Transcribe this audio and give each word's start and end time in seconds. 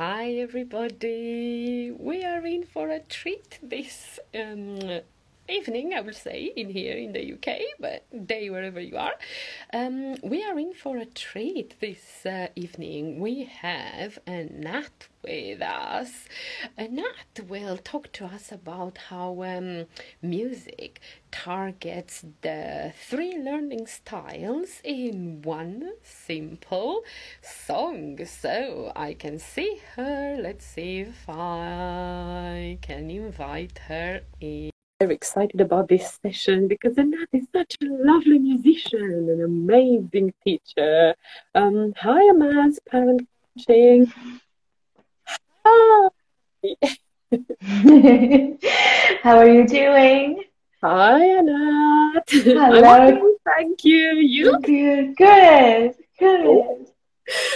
Hi, 0.00 0.32
everybody. 0.36 1.90
We 1.90 2.24
are 2.24 2.46
in 2.46 2.64
for 2.64 2.88
a 2.88 3.00
treat 3.00 3.58
this 3.62 4.18
um, 4.34 5.02
evening, 5.50 5.94
I 5.94 6.00
will 6.00 6.12
say, 6.12 6.52
in 6.56 6.68
here 6.70 6.96
in 6.96 7.12
the 7.12 7.32
UK, 7.34 7.60
but 7.78 8.04
day 8.26 8.50
wherever 8.50 8.80
you 8.80 8.96
are. 8.96 9.14
Um, 9.72 10.16
we 10.22 10.44
are 10.44 10.58
in 10.58 10.74
for 10.74 10.96
a 10.96 11.04
treat 11.04 11.78
this 11.80 12.24
uh, 12.24 12.48
evening. 12.56 13.20
We 13.20 13.44
have 13.44 14.18
Anat 14.26 15.08
with 15.22 15.60
us. 15.60 16.24
Uh, 16.78 16.86
Nat 16.90 17.48
will 17.48 17.76
talk 17.76 18.12
to 18.12 18.24
us 18.24 18.52
about 18.52 18.98
how 19.08 19.42
um, 19.42 19.86
music 20.22 21.00
targets 21.30 22.24
the 22.40 22.92
three 23.08 23.38
learning 23.38 23.86
styles 23.86 24.80
in 24.82 25.42
one 25.42 25.92
simple 26.02 27.02
song. 27.42 28.24
So 28.24 28.92
I 28.96 29.14
can 29.14 29.38
see 29.38 29.80
her. 29.96 30.38
Let's 30.40 30.64
see 30.64 31.00
if 31.00 31.28
I 31.28 32.78
can 32.82 33.10
invite 33.10 33.78
her 33.88 34.22
in. 34.40 34.69
Very 35.00 35.14
excited 35.14 35.62
about 35.62 35.88
this 35.88 36.18
session 36.20 36.68
because 36.68 36.98
Anat 36.98 37.30
is 37.32 37.46
such 37.54 37.74
a 37.82 37.86
lovely 37.86 38.38
musician, 38.38 39.30
an 39.30 39.42
amazing 39.42 40.34
teacher. 40.44 41.14
Um, 41.54 41.94
hi, 41.96 42.20
Amaz, 42.30 42.76
parent 42.86 43.26
coaching. 43.56 44.12
Hi. 45.64 46.08
How 49.22 49.38
are 49.38 49.48
you 49.48 49.66
doing? 49.66 50.44
Hi, 50.82 51.24
Anat. 51.38 52.28
Hello. 52.28 53.36
Thank 53.56 53.82
you. 53.86 54.16
You? 54.16 54.58
Good, 54.60 55.16
good, 55.16 55.94
good. 56.18 56.86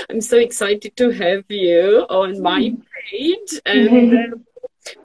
I'm 0.09 0.23
so 0.23 0.39
excited 0.39 0.97
to 0.97 1.11
have 1.11 1.45
you 1.51 2.07
on 2.09 2.41
my 2.41 2.75
page 3.11 3.61
and 3.67 4.33
um, 4.33 4.45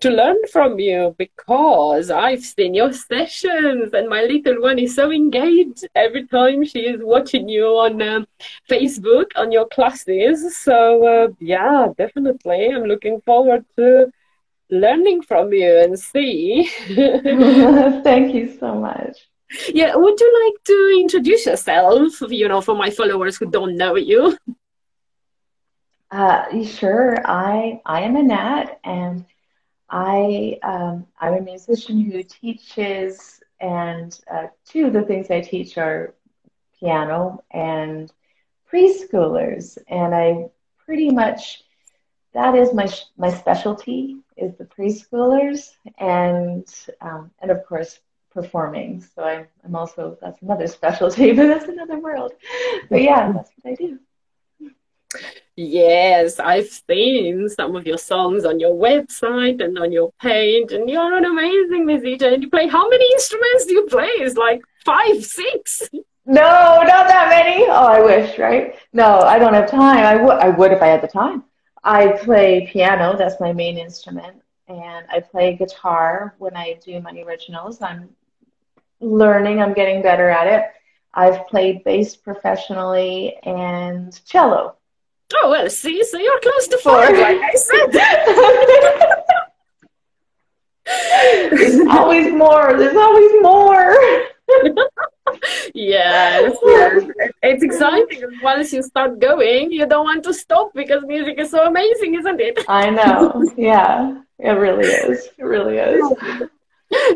to 0.01 0.09
learn 0.09 0.37
from 0.51 0.79
you 0.79 1.15
because 1.17 2.11
I've 2.11 2.43
seen 2.43 2.73
your 2.73 2.91
sessions 2.93 3.93
and 3.93 4.09
my 4.09 4.23
little 4.23 4.61
one 4.61 4.79
is 4.79 4.95
so 4.95 5.11
engaged 5.11 5.87
every 5.95 6.27
time 6.27 6.65
she 6.65 6.81
is 6.81 7.01
watching 7.01 7.47
you 7.47 7.65
on 7.65 8.01
um, 8.01 8.27
Facebook 8.69 9.27
on 9.35 9.51
your 9.51 9.67
classes. 9.67 10.57
So, 10.57 11.07
uh, 11.07 11.27
yeah, 11.39 11.87
definitely. 11.97 12.69
I'm 12.73 12.83
looking 12.83 13.21
forward 13.21 13.65
to 13.77 14.11
learning 14.69 15.23
from 15.23 15.53
you 15.53 15.79
and 15.79 15.97
see. 15.99 16.69
Thank 18.03 18.33
you 18.35 18.57
so 18.59 18.75
much. 18.75 19.29
Yeah, 19.73 19.95
would 19.95 20.19
you 20.19 20.45
like 20.45 20.63
to 20.65 20.97
introduce 20.99 21.45
yourself, 21.45 22.21
you 22.29 22.47
know, 22.47 22.61
for 22.61 22.75
my 22.75 22.91
followers 22.91 23.37
who 23.37 23.49
don't 23.49 23.77
know 23.77 23.95
you? 23.95 24.37
Uh, 26.11 26.63
sure. 26.63 27.17
I 27.25 27.81
I 27.85 28.01
am 28.01 28.15
Anat, 28.15 28.79
and 28.83 29.25
I 29.89 30.59
um, 30.63 31.05
I'm 31.19 31.33
a 31.33 31.41
musician 31.41 31.99
who 32.01 32.23
teaches, 32.23 33.41
and 33.59 34.17
uh, 34.31 34.47
two 34.65 34.87
of 34.87 34.93
the 34.93 35.03
things 35.03 35.29
I 35.29 35.41
teach 35.41 35.77
are 35.77 36.13
piano 36.79 37.43
and 37.51 38.11
preschoolers, 38.71 39.77
and 39.87 40.13
I 40.15 40.49
pretty 40.85 41.09
much 41.09 41.63
that 42.33 42.55
is 42.55 42.73
my 42.73 42.87
my 43.17 43.31
specialty 43.31 44.17
is 44.37 44.55
the 44.57 44.65
preschoolers 44.65 45.71
and 45.97 46.67
um, 47.01 47.31
and 47.41 47.51
of 47.51 47.65
course 47.65 47.99
performing. 48.31 49.01
So 49.01 49.23
I'm 49.23 49.47
I'm 49.65 49.75
also 49.75 50.17
that's 50.21 50.41
another 50.41 50.67
specialty, 50.67 51.31
but 51.35 51.47
that's 51.47 51.67
another 51.67 51.99
world. 51.99 52.33
But 52.89 53.01
yeah, 53.01 53.31
that's 53.31 53.51
what 53.61 53.71
I 53.71 53.75
do. 53.75 53.99
Yes, 55.61 56.39
I've 56.39 56.69
seen 56.69 57.49
some 57.49 57.75
of 57.75 57.85
your 57.85 57.97
songs 57.97 58.45
on 58.45 58.61
your 58.61 58.73
website 58.73 59.61
and 59.61 59.77
on 59.77 59.91
your 59.91 60.13
page, 60.21 60.71
and 60.71 60.89
you're 60.89 61.17
an 61.17 61.25
amazing 61.25 61.85
musician. 61.85 62.33
And 62.33 62.41
you 62.41 62.49
play 62.49 62.67
how 62.67 62.87
many 62.87 63.03
instruments 63.11 63.65
do 63.65 63.73
you 63.73 63.85
play? 63.87 64.07
It's 64.19 64.37
like 64.37 64.61
five, 64.85 65.21
six. 65.21 65.89
No, 66.25 66.81
not 66.93 67.09
that 67.09 67.27
many. 67.29 67.65
Oh, 67.65 67.87
I 67.87 67.99
wish, 67.99 68.39
right? 68.39 68.79
No, 68.93 69.19
I 69.19 69.37
don't 69.37 69.53
have 69.53 69.69
time. 69.69 70.05
I 70.05 70.15
would 70.23 70.37
I 70.37 70.47
would 70.47 70.71
if 70.71 70.81
I 70.81 70.87
had 70.87 71.01
the 71.01 71.09
time. 71.09 71.43
I 71.83 72.13
play 72.23 72.69
piano, 72.71 73.17
that's 73.17 73.41
my 73.41 73.51
main 73.51 73.77
instrument, 73.77 74.41
and 74.69 75.05
I 75.09 75.19
play 75.19 75.57
guitar 75.57 76.35
when 76.37 76.55
I 76.55 76.79
do 76.85 77.01
my 77.01 77.11
originals. 77.27 77.81
I'm 77.81 78.07
learning, 79.01 79.61
I'm 79.61 79.73
getting 79.73 80.01
better 80.01 80.29
at 80.29 80.47
it. 80.47 80.71
I've 81.13 81.47
played 81.47 81.83
bass 81.83 82.15
professionally 82.15 83.35
and 83.43 84.17
cello. 84.25 84.78
Oh, 85.35 85.49
well, 85.51 85.69
see, 85.69 86.03
so 86.03 86.17
you're 86.17 86.39
close 86.39 86.67
to 86.69 86.77
four, 86.79 86.99
like 87.01 87.41
I 87.41 87.53
said. 87.53 87.91
There's 91.51 91.79
always 91.89 92.33
more, 92.33 92.75
there's 92.77 92.95
always 92.95 93.31
more. 93.41 93.95
yes, 95.75 96.57
yes. 96.63 97.03
It's 97.43 97.63
exciting. 97.63 98.23
Once 98.41 98.73
you 98.73 98.81
start 98.81 99.19
going, 99.19 99.71
you 99.71 99.85
don't 99.85 100.05
want 100.05 100.23
to 100.23 100.33
stop 100.33 100.73
because 100.73 101.03
music 101.05 101.37
is 101.37 101.51
so 101.51 101.65
amazing, 101.65 102.15
isn't 102.15 102.39
it? 102.41 102.59
I 102.67 102.89
know. 102.89 103.43
Yeah, 103.55 104.21
it 104.39 104.51
really 104.51 104.87
is. 104.87 105.29
It 105.37 105.43
really 105.43 105.77
is. 105.77 106.49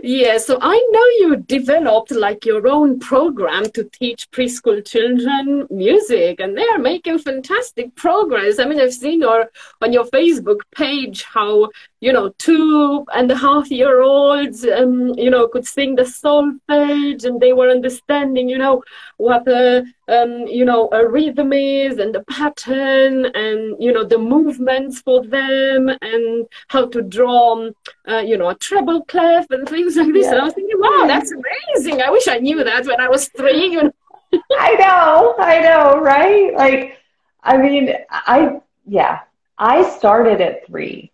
Yeah, 0.04 0.38
so 0.38 0.60
I 0.62 0.78
know 0.92 1.06
you 1.20 1.38
developed 1.48 2.12
like 2.12 2.46
your 2.46 2.68
own 2.68 3.00
program 3.00 3.72
to 3.72 3.84
teach 3.86 4.30
preschool 4.30 4.86
children 4.86 5.66
music, 5.72 6.40
and 6.40 6.56
they 6.56 6.68
are 6.68 6.78
making 6.78 7.20
fantastic 7.20 7.96
progress. 7.96 8.60
I 8.60 8.66
mean, 8.66 8.80
I've 8.80 8.94
seen 8.94 9.22
your 9.22 9.50
on 9.82 9.92
your 9.92 10.06
Facebook 10.06 10.60
page 10.76 11.24
how 11.24 11.70
you 12.04 12.12
know, 12.12 12.28
two 12.38 13.06
and 13.16 13.32
a 13.32 13.38
half 13.38 13.72
year 13.72 14.02
olds, 14.02 14.66
um, 14.68 15.18
you 15.18 15.30
know, 15.30 15.48
could 15.48 15.66
sing 15.66 15.96
the 15.96 16.02
solfege 16.04 17.24
and 17.24 17.40
they 17.40 17.54
were 17.54 17.70
understanding, 17.70 18.50
you 18.50 18.58
know, 18.58 18.84
what 19.16 19.48
a, 19.48 19.86
um, 20.10 20.32
you 20.58 20.66
know, 20.66 20.90
a 20.92 21.08
rhythm 21.08 21.54
is 21.54 22.00
and 22.00 22.14
the 22.14 22.22
pattern 22.26 23.28
and, 23.28 23.82
you 23.82 23.94
know, 23.94 24.04
the 24.04 24.18
movements 24.18 25.00
for 25.00 25.26
them 25.26 25.90
and 26.02 26.46
how 26.68 26.86
to 26.88 27.02
draw, 27.04 27.70
uh, 28.10 28.18
you 28.18 28.38
know, 28.38 28.50
a 28.50 28.56
treble 28.56 29.06
clef 29.06 29.50
and 29.52 29.66
things 29.70 29.96
like 29.96 30.12
this. 30.12 30.26
Yeah. 30.26 30.32
And 30.34 30.42
I 30.42 30.44
was 30.44 30.56
thinking, 30.56 30.80
wow, 30.82 31.06
that's 31.08 31.32
amazing. 31.32 32.02
I 32.02 32.10
wish 32.10 32.28
I 32.28 32.40
knew 32.40 32.66
that 32.66 32.86
when 32.86 33.00
I 33.00 33.08
was 33.08 33.30
three, 33.30 33.68
you 33.68 33.84
know. 33.84 33.94
I 34.60 34.74
know, 34.74 35.36
I 35.40 35.62
know, 35.62 36.02
right? 36.02 36.54
Like, 36.54 36.98
I 37.44 37.56
mean, 37.56 37.94
I, 38.10 38.60
yeah, 38.86 39.22
I 39.58 39.90
started 39.90 40.42
at 40.42 40.68
three 40.68 41.13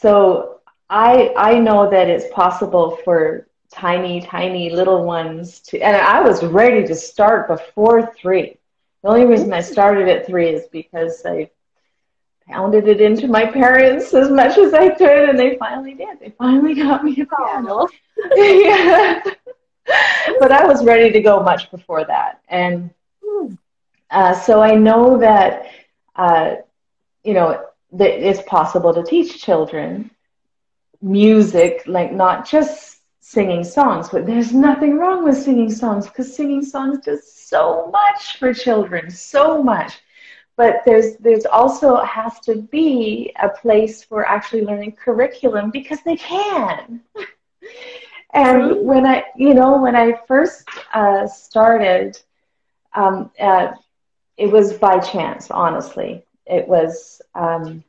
so 0.00 0.60
I 0.88 1.32
I 1.36 1.58
know 1.58 1.90
that 1.90 2.08
it's 2.08 2.32
possible 2.32 2.98
for 3.04 3.46
tiny, 3.70 4.20
tiny 4.20 4.70
little 4.70 5.04
ones 5.04 5.60
to, 5.60 5.80
and 5.80 5.96
I 5.96 6.20
was 6.20 6.42
ready 6.42 6.86
to 6.86 6.94
start 6.94 7.48
before 7.48 8.12
three. 8.14 8.56
The 9.02 9.08
only 9.08 9.26
reason 9.26 9.52
I 9.52 9.60
started 9.60 10.08
at 10.08 10.26
three 10.26 10.48
is 10.48 10.66
because 10.72 11.22
I 11.24 11.50
pounded 12.48 12.88
it 12.88 13.00
into 13.00 13.28
my 13.28 13.46
parents 13.46 14.12
as 14.12 14.28
much 14.30 14.58
as 14.58 14.74
I 14.74 14.90
could, 14.90 15.28
and 15.28 15.38
they 15.38 15.56
finally 15.56 15.94
did. 15.94 16.18
They 16.18 16.30
finally 16.30 16.74
got 16.74 17.04
me 17.04 17.12
a 17.20 17.26
piano. 17.26 17.86
yeah. 18.34 19.22
but 20.40 20.52
I 20.52 20.66
was 20.66 20.84
ready 20.84 21.10
to 21.12 21.20
go 21.20 21.42
much 21.42 21.70
before 21.70 22.04
that, 22.04 22.40
and 22.48 22.90
uh, 24.10 24.34
so 24.34 24.60
I 24.60 24.74
know 24.74 25.18
that 25.18 25.70
uh, 26.16 26.56
you 27.22 27.34
know 27.34 27.69
that 27.92 28.26
it's 28.26 28.42
possible 28.42 28.94
to 28.94 29.02
teach 29.02 29.42
children 29.42 30.10
music, 31.00 31.82
like 31.86 32.12
not 32.12 32.46
just 32.46 32.98
singing 33.20 33.64
songs, 33.64 34.08
but 34.10 34.26
there's 34.26 34.52
nothing 34.52 34.98
wrong 34.98 35.24
with 35.24 35.36
singing 35.36 35.70
songs 35.70 36.06
because 36.06 36.34
singing 36.34 36.62
songs 36.62 36.98
does 37.04 37.32
so 37.32 37.90
much 37.92 38.38
for 38.38 38.52
children, 38.52 39.10
so 39.10 39.62
much. 39.62 40.00
But 40.56 40.82
there's 40.84 41.16
there's 41.16 41.46
also 41.46 41.96
has 42.02 42.38
to 42.40 42.56
be 42.56 43.32
a 43.40 43.48
place 43.48 44.04
for 44.04 44.26
actually 44.26 44.62
learning 44.62 44.92
curriculum 44.92 45.70
because 45.70 46.02
they 46.02 46.16
can. 46.16 47.00
and 48.34 48.84
when 48.84 49.06
I, 49.06 49.24
you 49.36 49.54
know, 49.54 49.80
when 49.80 49.96
I 49.96 50.12
first 50.28 50.68
uh, 50.92 51.26
started, 51.26 52.20
um, 52.94 53.30
uh, 53.40 53.72
it 54.36 54.50
was 54.50 54.74
by 54.74 54.98
chance, 54.98 55.50
honestly 55.50 56.24
it 56.50 56.66
was 56.66 57.22
um, 57.34 57.84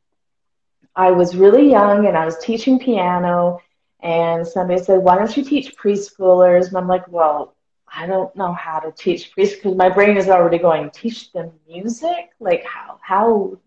I 0.95 1.11
was 1.11 1.35
really 1.35 1.69
young 1.69 2.07
and 2.07 2.15
I 2.17 2.25
was 2.25 2.37
teaching 2.37 2.79
piano, 2.79 3.59
and 4.01 4.47
somebody 4.47 4.81
said, 4.81 4.99
"Why 4.99 5.17
don't 5.17 5.35
you 5.35 5.43
teach 5.43 5.75
preschoolers?" 5.75 6.67
And 6.67 6.77
I'm 6.77 6.87
like, 6.87 7.07
"Well, 7.07 7.55
I 7.93 8.05
don't 8.05 8.33
know 8.35 8.53
how 8.53 8.79
to 8.79 8.91
teach 8.91 9.35
preschoolers. 9.35 9.75
My 9.75 9.89
brain 9.89 10.15
is 10.17 10.29
already 10.29 10.59
going, 10.59 10.91
teach 10.91 11.31
them 11.33 11.51
music? 11.67 12.29
Like 12.39 12.63
how 12.63 12.99
how?" 13.01 13.57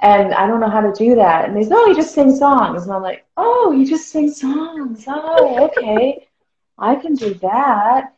And 0.00 0.32
I 0.32 0.46
don't 0.46 0.60
know 0.60 0.70
how 0.70 0.80
to 0.80 0.92
do 0.92 1.14
that. 1.16 1.46
And 1.46 1.56
they 1.56 1.64
said, 1.64 1.74
"Oh, 1.76 1.86
you 1.88 1.94
just 1.94 2.14
sing 2.14 2.34
songs." 2.34 2.84
And 2.84 2.92
I'm 2.92 3.02
like, 3.02 3.26
"Oh, 3.36 3.72
you 3.72 3.86
just 3.86 4.08
sing 4.08 4.30
songs? 4.30 5.04
Oh, 5.06 5.64
okay, 5.66 6.26
I 6.78 6.96
can 6.96 7.14
do 7.14 7.34
that." 7.34 8.14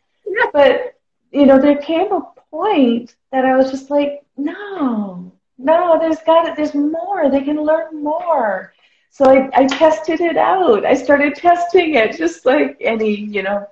But 0.52 0.94
you 1.32 1.46
know, 1.46 1.60
there 1.60 1.76
came 1.78 2.12
a 2.12 2.20
point 2.50 3.16
that 3.32 3.44
I 3.44 3.56
was 3.56 3.70
just 3.70 3.90
like, 3.90 4.24
"No, 4.36 5.33
no, 5.58 5.98
there's 5.98 6.20
got 6.20 6.48
it. 6.48 6.56
There's 6.56 6.74
more. 6.74 7.30
They 7.30 7.42
can 7.42 7.62
learn 7.62 8.02
more. 8.02 8.72
So 9.10 9.26
I, 9.26 9.48
I 9.54 9.66
tested 9.66 10.20
it 10.20 10.36
out. 10.36 10.84
I 10.84 10.94
started 10.94 11.36
testing 11.36 11.94
it 11.94 12.16
just 12.16 12.44
like 12.44 12.76
any, 12.80 13.14
you 13.14 13.42
know, 13.42 13.66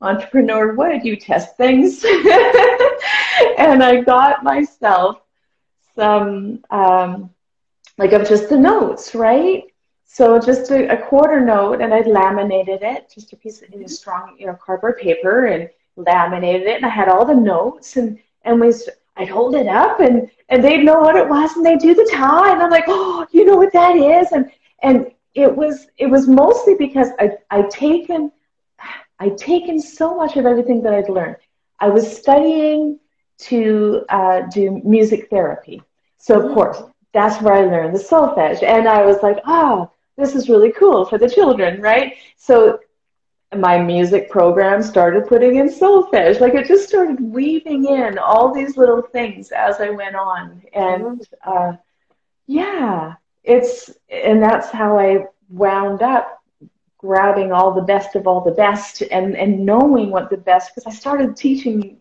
entrepreneur 0.00 0.74
would. 0.74 1.04
You 1.04 1.16
test 1.16 1.56
things. 1.56 2.04
and 3.58 3.82
I 3.82 4.02
got 4.04 4.42
myself 4.42 5.20
some, 5.94 6.64
um, 6.70 7.30
like 7.98 8.12
of 8.12 8.28
just 8.28 8.48
the 8.48 8.58
notes, 8.58 9.14
right? 9.14 9.64
So 10.04 10.38
just 10.38 10.70
a, 10.70 10.88
a, 10.92 10.96
quarter 10.96 11.40
note, 11.40 11.80
and 11.80 11.92
I'd 11.92 12.06
laminated 12.06 12.82
it, 12.82 13.10
just 13.14 13.32
a 13.32 13.36
piece 13.36 13.60
of 13.60 13.74
know, 13.74 13.86
strong, 13.86 14.36
you 14.38 14.46
know, 14.46 14.54
cardboard 14.54 14.98
paper, 14.98 15.46
and 15.46 15.68
laminated 15.96 16.66
it, 16.68 16.76
and 16.76 16.86
I 16.86 16.90
had 16.90 17.08
all 17.08 17.26
the 17.26 17.34
notes, 17.34 17.96
and 17.96 18.18
and 18.42 18.60
we, 18.60 18.72
I'd 19.16 19.28
hold 19.28 19.54
it 19.54 19.66
up, 19.66 20.00
and 20.00 20.30
and 20.48 20.62
they'd 20.62 20.84
know 20.84 21.00
what 21.00 21.16
it 21.16 21.28
was, 21.28 21.56
and 21.56 21.64
they'd 21.64 21.78
do 21.78 21.94
the 21.94 22.08
time. 22.12 22.60
I'm 22.60 22.70
like, 22.70 22.84
oh, 22.86 23.26
you 23.30 23.44
know 23.44 23.56
what 23.56 23.72
that 23.72 23.96
is, 23.96 24.32
and 24.32 24.50
and 24.82 25.10
it 25.34 25.54
was 25.54 25.88
it 25.98 26.06
was 26.06 26.28
mostly 26.28 26.74
because 26.74 27.08
I 27.18 27.32
I'd 27.50 27.70
taken 27.70 28.30
I'd 29.18 29.38
taken 29.38 29.80
so 29.80 30.14
much 30.14 30.36
of 30.36 30.46
everything 30.46 30.82
that 30.82 30.94
I'd 30.94 31.08
learned. 31.08 31.36
I 31.80 31.88
was 31.88 32.16
studying 32.16 32.98
to 33.38 34.04
uh, 34.08 34.42
do 34.52 34.80
music 34.84 35.28
therapy, 35.30 35.82
so 36.18 36.38
of 36.38 36.44
mm-hmm. 36.44 36.54
course 36.54 36.82
that's 37.12 37.40
where 37.42 37.54
I 37.54 37.62
learned 37.62 37.94
the 37.94 38.02
solfege, 38.02 38.62
and 38.62 38.86
I 38.86 39.04
was 39.06 39.22
like, 39.22 39.38
oh, 39.46 39.90
this 40.16 40.34
is 40.34 40.48
really 40.48 40.72
cool 40.72 41.04
for 41.06 41.18
the 41.18 41.28
children, 41.28 41.80
right? 41.80 42.16
So 42.36 42.80
my 43.60 43.78
music 43.78 44.30
program 44.30 44.82
started 44.82 45.26
putting 45.26 45.56
in 45.56 45.68
solfege. 45.68 46.40
Like 46.40 46.54
it 46.54 46.66
just 46.66 46.88
started 46.88 47.20
weaving 47.20 47.86
in 47.86 48.18
all 48.18 48.54
these 48.54 48.76
little 48.76 49.02
things 49.02 49.50
as 49.50 49.80
I 49.80 49.90
went 49.90 50.16
on. 50.16 50.62
And 50.72 51.26
uh, 51.44 51.72
yeah, 52.46 53.14
it's, 53.44 53.90
and 54.10 54.42
that's 54.42 54.70
how 54.70 54.98
I 54.98 55.26
wound 55.48 56.02
up 56.02 56.42
grabbing 56.98 57.52
all 57.52 57.72
the 57.72 57.82
best 57.82 58.16
of 58.16 58.26
all 58.26 58.40
the 58.40 58.50
best 58.50 59.02
and, 59.10 59.36
and 59.36 59.64
knowing 59.64 60.10
what 60.10 60.30
the 60.30 60.36
best, 60.36 60.74
because 60.74 60.86
I 60.86 60.96
started 60.96 61.36
teaching 61.36 61.98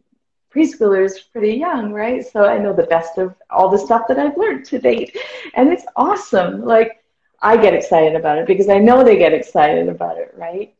preschoolers 0.54 1.14
pretty 1.32 1.54
young, 1.54 1.92
right? 1.92 2.26
So 2.26 2.46
I 2.46 2.58
know 2.58 2.74
the 2.74 2.84
best 2.84 3.18
of 3.18 3.36
all 3.50 3.70
the 3.70 3.78
stuff 3.78 4.04
that 4.08 4.18
I've 4.18 4.38
learned 4.38 4.66
to 4.68 4.80
date. 4.80 5.18
And 5.54 5.70
it's 5.70 5.86
awesome. 5.96 6.64
Like, 6.64 7.04
I 7.42 7.58
get 7.58 7.74
excited 7.74 8.16
about 8.16 8.38
it 8.38 8.48
because 8.48 8.70
I 8.70 8.80
know 8.80 9.04
they 9.04 9.18
get 9.18 9.34
excited 9.34 9.90
about 9.90 10.18
it, 10.18 10.34
right? 10.36 10.74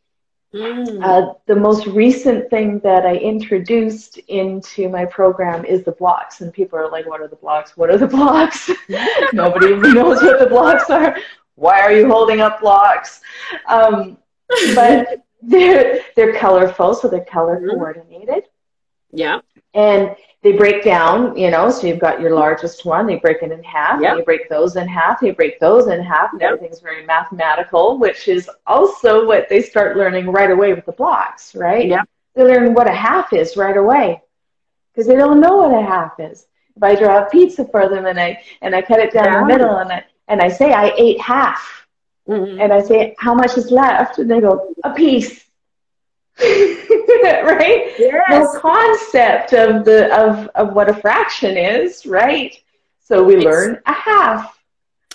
Mm. 0.54 1.04
Uh, 1.04 1.34
the 1.48 1.56
most 1.56 1.86
recent 1.88 2.50
thing 2.50 2.80
that 2.80 3.06
I 3.06 3.16
introduced 3.16 4.18
into 4.30 4.88
my 4.88 5.06
program 5.06 5.66
is 5.66 5.84
the 5.84 5.92
blocks, 5.92 6.42
and 6.42 6.54
people 6.54 6.80
are 6.80 6.90
like, 6.90 7.06
"What 7.08 7.20
are 7.22 7.28
the 7.28 7.36
blocks? 7.36 7.76
What 7.76 7.90
are 7.90 7.98
the 7.98 8.08
blocks?" 8.18 8.70
Nobody 9.34 9.74
even 9.74 9.94
knows 9.94 10.22
what 10.22 10.40
the 10.40 10.48
blocks 10.48 10.90
are. 10.90 11.18
Why 11.56 11.82
are 11.82 11.92
you 11.92 12.08
holding 12.08 12.42
up 12.42 12.62
blocks? 12.62 13.22
Um, 13.68 14.18
but 14.76 15.26
they're 15.42 16.02
they're 16.16 16.38
colorful, 16.38 16.94
so 16.94 17.08
they're 17.08 17.26
color 17.26 17.58
mm-hmm. 17.58 17.72
coordinated. 17.72 18.44
Yeah. 19.12 19.40
And 19.74 20.16
they 20.42 20.52
break 20.52 20.84
down, 20.84 21.36
you 21.36 21.50
know, 21.50 21.72
so 21.72 21.88
you've 21.88 22.00
got 22.00 22.22
your 22.22 22.36
largest 22.36 22.86
one, 22.86 23.08
they 23.08 23.16
break 23.16 23.42
it 23.42 23.52
in 23.52 23.64
half, 23.64 24.02
yep. 24.02 24.18
you 24.18 24.24
break 24.24 24.48
those 24.48 24.76
in 24.76 24.88
half, 24.88 25.22
you 25.22 25.34
break 25.34 25.60
those 25.60 25.88
in 25.88 26.04
half, 26.04 26.32
and 26.34 26.42
yep. 26.42 26.54
everything's 26.54 26.82
very 26.82 27.06
mathematical, 27.06 27.98
which 27.98 28.28
is 28.28 28.50
also 28.68 29.26
what 29.26 29.50
they 29.50 29.62
start 29.62 29.98
learning 29.98 30.28
right 30.28 30.52
away 30.52 30.74
with 30.74 30.86
the 30.86 30.92
blocks, 30.92 31.56
right? 31.56 31.88
Yeah. 31.88 32.04
They 32.36 32.44
learn 32.44 32.74
what 32.74 32.88
a 32.88 32.94
half 32.94 33.34
is 33.34 33.58
right 33.58 33.76
away 33.76 34.22
because 34.94 35.08
they 35.08 35.16
don't 35.16 35.40
know 35.40 35.58
what 35.58 35.74
a 35.74 35.86
half 35.86 36.20
is. 36.20 36.46
If 36.76 36.84
I 36.84 36.96
draw 36.96 37.26
a 37.26 37.30
pizza 37.30 37.66
for 37.66 37.88
them 37.88 38.06
and 38.06 38.20
I 38.20 38.42
and 38.62 38.76
I 38.76 38.82
cut 38.82 39.00
it 39.00 39.14
down 39.14 39.26
yeah. 39.26 39.40
the 39.40 39.46
middle 39.46 39.78
and 39.78 39.92
I 39.92 40.04
and 40.28 40.42
I 40.42 40.50
say 40.50 40.74
I 40.74 40.94
ate 40.98 41.20
half, 41.22 41.88
mm-hmm. 42.28 42.60
and 42.60 42.74
I 42.74 42.82
say 42.82 43.16
how 43.18 43.34
much 43.34 43.58
is 43.58 43.72
left, 43.72 44.20
and 44.20 44.30
they 44.30 44.42
go 44.42 44.74
a 44.84 44.94
piece. 44.94 45.46
right? 47.44 47.94
Yes. 47.98 48.24
No 48.30 48.60
concept 48.60 49.54
of 49.54 49.86
the 49.86 50.14
of, 50.16 50.48
of 50.56 50.74
what 50.74 50.90
a 50.90 50.94
fraction 50.94 51.58
is, 51.58 52.06
right? 52.06 52.58
So 53.00 53.24
we 53.24 53.36
it's, 53.36 53.46
learn 53.46 53.82
a 53.86 53.94
half. 53.94 54.60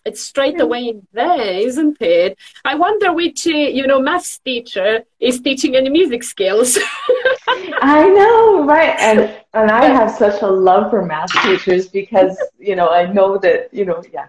It's 0.04 0.22
straight 0.22 0.60
away 0.60 0.94
there, 1.12 1.58
isn't 1.58 2.00
it? 2.00 2.38
I 2.64 2.74
wonder 2.74 3.12
which 3.12 3.46
uh, 3.46 3.50
you 3.50 3.86
know 3.86 4.00
maths 4.00 4.38
teacher 4.38 5.04
is 5.18 5.40
teaching 5.40 5.76
any 5.76 5.90
music 5.90 6.22
skills. 6.22 6.78
I 7.82 8.08
know, 8.08 8.64
right? 8.64 8.98
And 8.98 9.20
and 9.52 9.70
I 9.70 9.84
have 9.86 10.10
such 10.10 10.42
a 10.42 10.46
love 10.46 10.90
for 10.90 11.04
math 11.04 11.32
teachers 11.42 11.88
because 11.88 12.36
you 12.58 12.76
know 12.76 12.88
I 12.90 13.12
know 13.12 13.38
that 13.38 13.72
you 13.72 13.84
know 13.84 14.02
yeah 14.12 14.28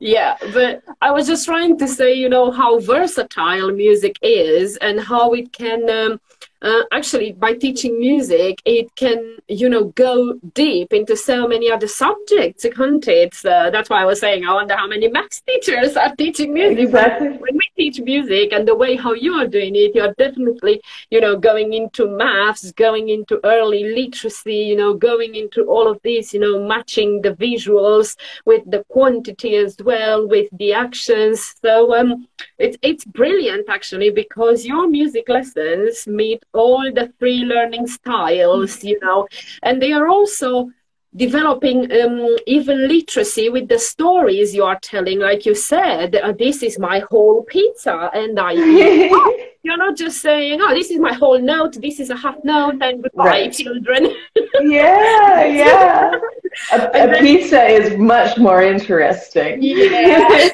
yeah 0.00 0.36
but 0.52 0.82
i 1.00 1.10
was 1.10 1.26
just 1.26 1.44
trying 1.44 1.78
to 1.78 1.86
say 1.86 2.12
you 2.14 2.28
know 2.28 2.50
how 2.50 2.78
versatile 2.80 3.70
music 3.70 4.18
is 4.22 4.76
and 4.78 5.00
how 5.00 5.32
it 5.32 5.52
can 5.52 5.88
um, 5.90 6.20
uh, 6.62 6.82
actually 6.92 7.32
by 7.32 7.54
teaching 7.54 7.98
music 7.98 8.60
it 8.64 8.94
can 8.96 9.36
you 9.48 9.68
know 9.68 9.84
go 10.06 10.34
deep 10.54 10.92
into 10.92 11.16
so 11.16 11.46
many 11.46 11.70
other 11.70 11.88
subjects 11.88 12.64
can't 12.74 13.06
it? 13.08 13.34
That's 13.42 13.90
why 13.90 14.02
i 14.02 14.04
was 14.04 14.20
saying 14.20 14.44
i 14.44 14.54
wonder 14.54 14.76
how 14.76 14.86
many 14.86 15.08
maths 15.08 15.42
teachers 15.46 15.96
are 15.96 16.14
teaching 16.16 16.54
music. 16.54 16.78
Exactly. 16.78 17.28
when 17.28 17.54
we 17.54 17.66
teach 17.76 18.00
music 18.00 18.52
and 18.52 18.66
the 18.66 18.74
way 18.74 18.96
how 18.96 19.12
you 19.12 19.34
are 19.34 19.46
doing 19.46 19.74
it 19.76 19.94
you're 19.94 20.14
definitely 20.14 20.80
you 21.10 21.20
know 21.20 21.36
going 21.36 21.72
into 21.72 22.06
maths 22.08 22.72
going 22.72 23.08
into 23.08 23.40
early 23.44 23.84
literacy 23.94 24.54
you 24.54 24.76
know 24.76 24.94
going 24.94 25.34
into 25.34 25.64
all 25.64 25.88
of 25.88 26.00
these 26.02 26.32
you 26.34 26.40
know 26.40 26.66
matching 26.66 27.22
the 27.22 27.32
visuals 27.34 28.16
with 28.44 28.62
the 28.70 28.84
quantity 28.88 29.56
as 29.56 29.76
well 29.84 30.26
with 30.28 30.48
the 30.52 30.72
actions. 30.72 31.54
So 31.62 31.94
um 31.98 32.28
it's 32.58 32.76
it's 32.82 33.04
brilliant 33.04 33.68
actually 33.68 34.10
because 34.10 34.64
your 34.64 34.88
music 34.88 35.28
lessons 35.28 36.06
meet 36.06 36.42
all 36.52 36.90
the 36.92 37.12
three 37.18 37.44
learning 37.44 37.86
styles, 37.86 38.84
you 38.84 38.98
know, 39.00 39.26
and 39.62 39.80
they 39.80 39.92
are 39.92 40.08
also 40.08 40.70
developing 41.14 41.92
um, 41.92 42.36
even 42.46 42.88
literacy 42.88 43.50
with 43.50 43.68
the 43.68 43.78
stories 43.78 44.54
you 44.54 44.64
are 44.64 44.78
telling. 44.80 45.18
Like 45.18 45.44
you 45.44 45.54
said 45.54 46.16
uh, 46.16 46.32
this 46.32 46.62
is 46.62 46.78
my 46.78 47.00
whole 47.10 47.42
pizza 47.44 48.10
and 48.14 48.38
i 48.40 48.52
you're 49.62 49.76
not 49.76 49.96
just 49.96 50.22
saying 50.22 50.60
oh 50.62 50.74
this 50.74 50.90
is 50.90 50.98
my 50.98 51.12
whole 51.12 51.38
note 51.38 51.74
this 51.80 52.00
is 52.00 52.10
a 52.10 52.16
half 52.16 52.36
note 52.44 52.76
and 52.80 53.02
goodbye 53.02 53.26
right. 53.26 53.52
children. 53.52 54.14
Yeah 54.62 55.44
yeah. 55.44 56.12
A, 56.72 56.76
a 56.76 56.90
then, 56.92 57.24
pizza 57.24 57.64
is 57.64 57.96
much 57.98 58.36
more 58.38 58.62
interesting. 58.62 59.58
Yeah 59.60 60.48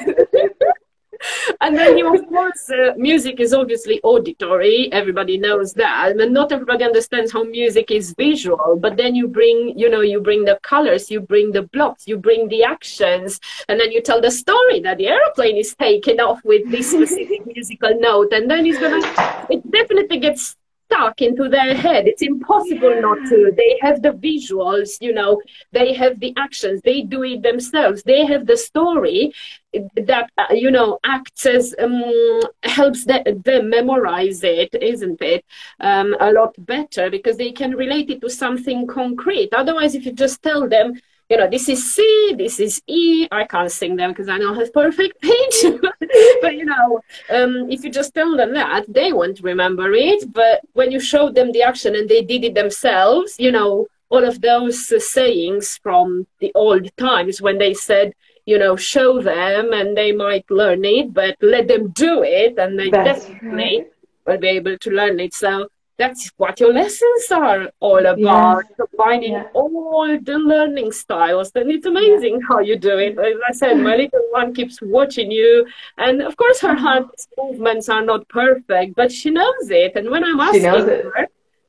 and 1.61 1.77
then 1.77 1.97
you 1.97 2.13
of 2.13 2.27
course 2.27 2.69
uh, 2.69 2.93
music 2.97 3.39
is 3.39 3.53
obviously 3.53 3.99
auditory 4.03 4.91
everybody 4.91 5.37
knows 5.37 5.73
that 5.73 6.11
and 6.11 6.33
not 6.33 6.51
everybody 6.51 6.83
understands 6.83 7.31
how 7.31 7.43
music 7.43 7.91
is 7.91 8.13
visual 8.17 8.77
but 8.79 8.97
then 8.97 9.15
you 9.15 9.27
bring 9.27 9.73
you 9.77 9.89
know 9.89 10.01
you 10.01 10.19
bring 10.19 10.45
the 10.45 10.59
colors 10.63 11.09
you 11.11 11.19
bring 11.19 11.51
the 11.51 11.63
blocks 11.63 12.07
you 12.07 12.17
bring 12.17 12.47
the 12.49 12.63
actions 12.63 13.39
and 13.67 13.79
then 13.79 13.91
you 13.91 14.01
tell 14.01 14.21
the 14.21 14.31
story 14.31 14.79
that 14.79 14.97
the 14.97 15.07
airplane 15.07 15.57
is 15.57 15.75
taking 15.75 16.19
off 16.19 16.39
with 16.43 16.69
this 16.71 16.91
specific 16.91 17.45
musical 17.53 17.97
note 17.99 18.31
and 18.31 18.49
then 18.49 18.65
it's 18.65 18.79
gonna 18.79 19.01
it 19.49 19.69
definitely 19.71 20.19
gets 20.19 20.55
stuck 20.89 21.21
into 21.21 21.47
their 21.47 21.75
head. 21.75 22.07
It's 22.07 22.21
impossible 22.21 22.95
yeah. 22.95 22.99
not 23.01 23.17
to. 23.29 23.53
They 23.55 23.77
have 23.81 24.01
the 24.01 24.11
visuals, 24.11 24.97
you 24.99 25.13
know, 25.13 25.41
they 25.71 25.93
have 25.93 26.19
the 26.19 26.33
actions, 26.37 26.81
they 26.81 27.01
do 27.01 27.23
it 27.23 27.43
themselves, 27.43 28.01
they 28.03 28.25
have 28.25 28.47
the 28.47 28.57
story 28.57 29.33
that, 29.95 30.31
uh, 30.37 30.47
you 30.51 30.71
know, 30.71 30.99
acts 31.03 31.45
as, 31.45 31.75
um, 31.79 32.41
helps 32.63 33.05
them, 33.05 33.21
them 33.45 33.69
memorize 33.69 34.43
it, 34.43 34.73
isn't 34.81 35.21
it? 35.21 35.45
Um, 35.79 36.15
a 36.19 36.31
lot 36.31 36.55
better 36.65 37.09
because 37.11 37.37
they 37.37 37.51
can 37.51 37.75
relate 37.75 38.09
it 38.09 38.21
to 38.21 38.29
something 38.29 38.87
concrete. 38.87 39.49
Otherwise, 39.53 39.93
if 39.93 40.05
you 40.05 40.11
just 40.11 40.41
tell 40.41 40.67
them, 40.67 40.93
you 41.29 41.37
know, 41.37 41.47
this 41.47 41.69
is 41.69 41.93
C, 41.93 42.33
this 42.37 42.59
is 42.59 42.81
E. 42.87 43.27
I 43.31 43.43
can't 43.45 43.71
sing 43.71 43.95
them 43.95 44.11
because 44.11 44.29
I 44.29 44.39
don't 44.39 44.55
have 44.55 44.73
perfect 44.73 45.21
pitch. 45.21 45.57
but 46.41 46.55
you 46.55 46.65
know, 46.65 47.01
um, 47.29 47.69
if 47.69 47.83
you 47.83 47.91
just 47.91 48.15
tell 48.15 48.35
them 48.35 48.53
that, 48.53 48.85
they 48.91 49.13
won't 49.13 49.39
remember 49.41 49.93
it. 49.93 50.33
But 50.33 50.61
when 50.73 50.91
you 50.91 50.99
show 50.99 51.31
them 51.31 51.51
the 51.51 51.61
action 51.61 51.95
and 51.95 52.09
they 52.09 52.23
did 52.23 52.43
it 52.43 52.55
themselves, 52.55 53.35
you 53.37 53.51
know, 53.51 53.87
all 54.09 54.23
of 54.23 54.41
those 54.41 54.91
uh, 54.91 54.99
sayings 54.99 55.77
from 55.83 56.25
the 56.39 56.51
old 56.55 56.89
times 56.97 57.41
when 57.41 57.59
they 57.59 57.75
said, 57.75 58.13
you 58.47 58.57
know, 58.57 58.75
show 58.75 59.21
them 59.21 59.71
and 59.71 59.95
they 59.95 60.11
might 60.11 60.49
learn 60.49 60.83
it, 60.83 61.13
but 61.13 61.37
let 61.41 61.67
them 61.67 61.89
do 61.89 62.23
it 62.23 62.57
and 62.57 62.79
they 62.79 62.89
That's 62.89 63.25
definitely 63.25 63.77
right. 63.81 63.87
will 64.25 64.37
be 64.39 64.47
able 64.47 64.79
to 64.79 64.89
learn 64.89 65.19
it. 65.19 65.35
So 65.35 65.67
that's 65.99 66.31
what 66.37 66.59
your 66.59 66.73
lessons 66.73 67.31
are 67.31 67.69
all 67.79 68.03
about 68.05 68.63
yes. 68.63 68.87
combining 68.89 69.33
yeah. 69.33 69.47
all 69.53 70.17
the 70.29 70.37
learning 70.51 70.91
styles 70.91 71.51
and 71.55 71.69
it's 71.69 71.85
amazing 71.85 72.39
yeah. 72.39 72.47
how 72.47 72.59
you 72.59 72.75
do 72.77 72.97
it 72.97 73.19
as 73.19 73.35
i 73.49 73.51
said 73.51 73.75
my 73.75 73.95
little 74.03 74.25
one 74.31 74.53
keeps 74.53 74.81
watching 74.81 75.29
you 75.29 75.67
and 75.97 76.21
of 76.21 76.35
course 76.37 76.59
her 76.61 76.75
hand 76.75 77.05
movements 77.37 77.89
are 77.89 78.03
not 78.03 78.27
perfect 78.29 78.95
but 78.95 79.11
she 79.11 79.29
knows 79.29 79.69
it 79.69 79.95
and 79.95 80.09
when 80.09 80.23
i'm 80.23 80.39
asking 80.39 80.61
she 80.61 80.67
her 80.67 81.27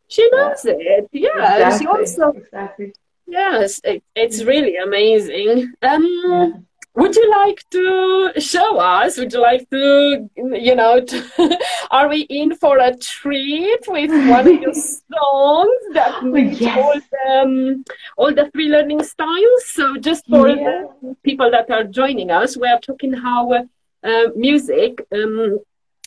she 0.09 0.31
knows 0.31 0.65
yeah. 0.65 0.73
it 0.97 1.09
yeah 1.13 1.57
exactly. 1.57 1.79
she 1.79 1.87
also 1.87 2.33
exactly 2.33 2.93
Yes, 3.31 3.81
it, 3.85 4.03
it's 4.17 4.43
really 4.43 4.77
amazing. 4.77 5.73
Um, 5.83 6.05
yeah. 6.05 6.51
Would 6.95 7.15
you 7.15 7.31
like 7.31 7.65
to 7.71 8.33
show 8.39 8.79
us? 8.79 9.17
Would 9.17 9.33
you 9.33 9.41
like 9.41 9.69
to, 9.71 10.29
you 10.37 10.75
know, 10.75 11.01
to, 11.01 11.59
are 11.91 12.09
we 12.09 12.23
in 12.23 12.57
for 12.57 12.79
a 12.79 12.97
treat 12.97 13.81
with 13.87 14.11
one 14.11 14.49
of 14.49 14.61
your 14.61 14.75
songs 15.13 15.83
that 15.93 16.25
meets 16.25 16.61
yes. 16.61 16.77
all, 16.77 17.01
the, 17.01 17.31
um, 17.31 17.85
all 18.17 18.35
the 18.35 18.51
three 18.51 18.69
learning 18.69 19.05
styles? 19.05 19.67
So, 19.67 19.99
just 19.99 20.27
for 20.27 20.49
yeah. 20.49 20.87
the 21.01 21.17
people 21.23 21.51
that 21.53 21.71
are 21.71 21.85
joining 21.85 22.31
us, 22.33 22.57
we 22.57 22.67
are 22.67 22.81
talking 22.81 23.13
how 23.13 23.53
uh, 23.53 24.27
music 24.35 25.07
um, 25.13 25.61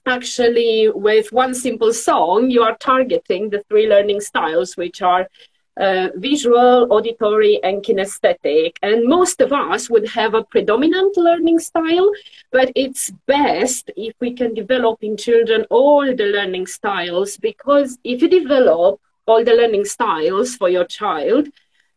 actually 0.06 0.90
with 0.90 1.32
one 1.32 1.54
simple 1.54 1.94
song 1.94 2.50
you 2.50 2.62
are 2.62 2.76
targeting 2.78 3.50
the 3.50 3.64
three 3.70 3.88
learning 3.88 4.20
styles 4.20 4.76
which 4.76 5.02
are 5.02 5.30
uh, 5.78 6.10
visual, 6.16 6.88
auditory, 6.92 7.60
and 7.64 7.84
kinesthetic. 7.84 8.78
And 8.82 9.06
most 9.06 9.42
of 9.42 9.52
us 9.52 9.90
would 9.90 10.08
have 10.10 10.34
a 10.34 10.44
predominant 10.44 11.18
learning 11.18 11.60
style, 11.60 12.12
but 12.52 12.72
it's 12.76 13.12
best 13.26 13.92
if 13.96 14.14
we 14.20 14.34
can 14.34 14.54
develop 14.54 15.04
in 15.04 15.18
children 15.18 15.66
all 15.70 16.06
the 16.06 16.26
learning 16.26 16.68
styles 16.68 17.38
because 17.38 17.98
if 18.04 18.22
you 18.22 18.30
develop 18.30 19.00
all 19.26 19.44
the 19.44 19.54
learning 19.54 19.86
styles 19.86 20.56
for 20.56 20.70
your 20.70 20.86
child, 20.86 21.48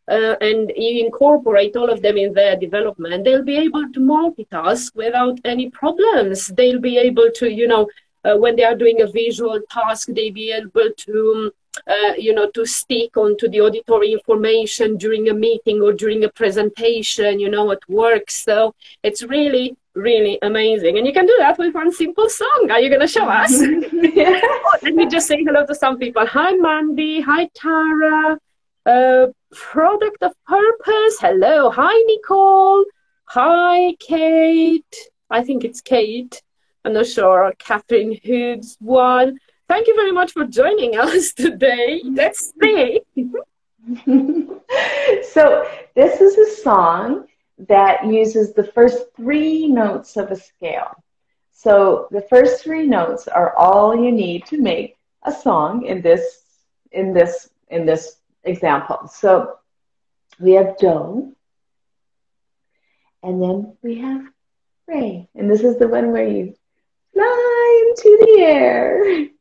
uh, 0.09 0.37
and 0.41 0.73
you 0.77 1.05
incorporate 1.05 1.75
all 1.77 1.91
of 1.91 2.01
them 2.01 2.17
in 2.17 2.33
their 2.33 2.57
development, 2.57 3.25
they'll 3.25 3.43
be 3.43 3.57
able 3.57 3.91
to 3.93 4.01
multitask 4.01 4.95
without 4.95 5.39
any 5.45 5.69
problems. 5.71 6.47
They'll 6.49 6.81
be 6.81 6.97
able 6.99 7.31
to, 7.35 7.51
you 7.51 7.67
know, 7.67 7.89
uh, 8.25 8.37
when 8.37 8.57
they 8.57 8.65
are 8.65 8.77
doing 8.77 9.03
a 9.03 9.07
visual 9.07 9.61
task, 9.71 10.09
they'll 10.09 10.33
be 10.33 10.53
able 10.53 10.91
to 10.97 11.53
uh, 11.87 12.15
you 12.17 12.35
know, 12.35 12.51
to 12.51 12.65
stick 12.67 13.17
onto 13.17 13.49
the 13.49 13.61
auditory 13.61 14.13
information 14.13 14.97
during 14.97 15.29
a 15.29 15.35
meeting 15.35 15.81
or 15.81 15.93
during 15.93 16.25
a 16.25 16.29
presentation, 16.29 17.41
you 17.41 17.49
know, 17.49 17.71
at 17.71 17.89
work. 17.89 18.31
So 18.31 18.75
it's 19.03 19.23
really, 19.23 19.77
really 19.95 20.39
amazing. 20.43 20.99
And 20.99 21.07
you 21.07 21.13
can 21.13 21.27
do 21.27 21.37
that 21.39 21.59
with 21.59 21.75
one 21.75 21.93
simple 21.93 22.29
song. 22.29 22.69
Are 22.71 22.81
you 22.81 22.89
going 22.89 23.01
to 23.01 23.09
show 23.09 23.29
us? 23.29 23.53
yeah. 23.93 24.41
let 24.83 24.95
me 24.95 25.07
just 25.07 25.27
say 25.27 25.43
hello 25.43 25.67
to 25.67 25.75
some 25.75 25.99
people. 25.99 26.27
Hi, 26.27 26.53
Mandy. 26.53 27.21
Hi, 27.21 27.49
Tara. 27.55 28.39
Uh, 28.85 29.27
product 29.53 30.23
of 30.23 30.33
purpose. 30.47 31.19
Hello. 31.21 31.71
Hi, 31.71 31.95
Nicole. 32.07 32.85
Hi, 33.27 33.95
Kate. 33.99 34.97
I 35.31 35.43
think 35.43 35.65
it's 35.65 35.81
Kate. 35.81 36.43
I'm 36.85 36.93
not 36.93 37.07
sure. 37.07 37.53
Catherine 37.59 38.17
Hoods 38.25 38.77
one. 38.81 39.39
Thank 39.69 39.89
you 39.89 39.97
very 39.97 40.13
much 40.13 40.33
for 40.33 40.45
joining 40.47 40.97
us 40.97 41.33
today. 41.33 42.01
Let's 42.05 42.53
so, 45.33 45.69
this 45.95 46.21
is 46.21 46.39
a 46.39 46.63
song 46.63 47.27
that 47.59 48.07
uses 48.07 48.53
the 48.53 48.65
first 48.65 49.07
three 49.17 49.67
notes 49.67 50.17
of 50.17 50.31
a 50.31 50.37
scale. 50.37 51.03
So, 51.53 52.07
the 52.13 52.21
first 52.23 52.63
three 52.63 52.87
notes 52.87 53.27
are 53.27 53.57
all 53.57 53.97
you 53.97 54.13
need 54.13 54.47
to 54.47 54.61
make 54.61 54.99
a 55.25 55.33
song 55.33 55.85
in 55.85 56.01
this 56.01 56.43
in 56.93 57.13
this 57.13 57.51
in 57.69 57.87
this 57.87 58.19
example. 58.45 59.09
So, 59.09 59.59
we 60.39 60.53
have 60.53 60.79
do, 60.79 61.35
and 63.23 63.43
then 63.43 63.77
we 63.83 63.99
have 63.99 64.27
re, 64.87 65.29
and 65.35 65.51
this 65.51 65.63
is 65.63 65.77
the 65.79 65.89
one 65.89 66.13
where 66.13 66.29
you 66.29 66.55
fly 67.13 67.85
into 67.89 68.19
the 68.21 68.43
air 68.43 69.27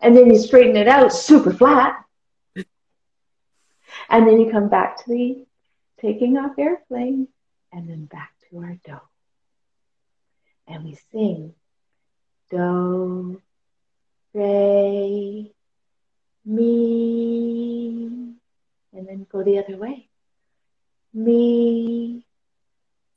and 0.00 0.16
then 0.16 0.26
you 0.26 0.38
straighten 0.38 0.76
it 0.76 0.88
out 0.88 1.12
super 1.12 1.52
flat. 1.52 2.04
And 4.08 4.26
then 4.26 4.40
you 4.40 4.50
come 4.50 4.68
back 4.68 4.96
to 5.04 5.08
the 5.08 5.46
taking 6.00 6.36
off 6.36 6.58
airplane 6.58 7.28
and 7.72 7.88
then 7.88 8.06
back 8.06 8.32
to 8.48 8.58
our 8.58 8.76
do. 8.84 8.98
And 10.66 10.84
we 10.84 10.98
sing 11.12 11.54
do, 12.50 13.40
re, 14.34 15.52
mi, 16.44 18.34
and 18.92 19.08
then 19.08 19.26
go 19.30 19.42
the 19.44 19.58
other 19.58 19.76
way. 19.76 20.08
Mi, 21.14 22.24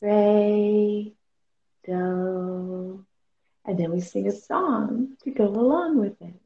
re, 0.01 1.15
do. 1.85 3.05
And 3.65 3.79
then 3.79 3.91
we 3.91 4.01
sing 4.01 4.27
a 4.27 4.31
song 4.31 5.17
to 5.23 5.31
go 5.31 5.45
along 5.45 5.99
with 5.99 6.21
it. 6.21 6.42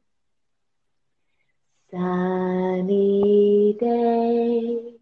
Sunny 1.90 3.74
day, 3.80 4.98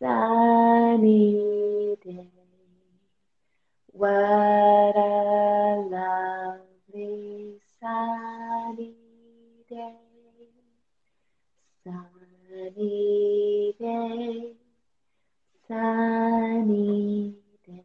sunny 0.00 1.96
day. 2.04 2.28
What 3.92 4.96
a 4.96 5.86
lovely 5.88 7.60
sunny 7.80 8.94
day. 9.70 9.94
Sunny 11.84 13.74
day, 13.78 14.54
sunny 15.68 17.34
day. 17.64 17.84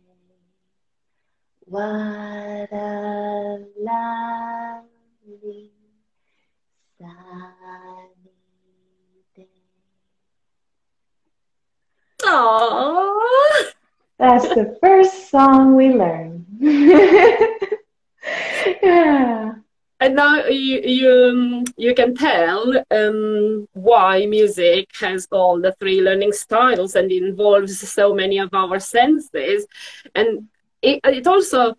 What 1.65 2.71
a 2.73 3.65
lovely 3.79 5.71
sunny 6.97 8.09
day. 9.35 9.45
Aww. 12.27 13.71
That's 14.19 14.47
the 14.49 14.77
first 14.81 15.29
song 15.29 15.75
we 15.75 15.89
learn. 15.93 16.45
yeah. 18.83 19.53
And 19.99 20.15
now 20.15 20.45
you 20.45 20.81
you, 20.81 21.09
um, 21.09 21.63
you 21.75 21.95
can 21.95 22.15
tell 22.15 22.83
um, 22.91 23.67
why 23.73 24.25
music 24.27 24.89
has 24.99 25.27
all 25.31 25.59
the 25.59 25.75
three 25.79 26.01
learning 26.01 26.33
styles 26.33 26.95
and 26.95 27.11
involves 27.11 27.79
so 27.89 28.13
many 28.13 28.37
of 28.37 28.53
our 28.53 28.79
senses, 28.79 29.65
and 30.13 30.47
it, 30.83 30.99
it 31.03 31.25
also 31.25 31.75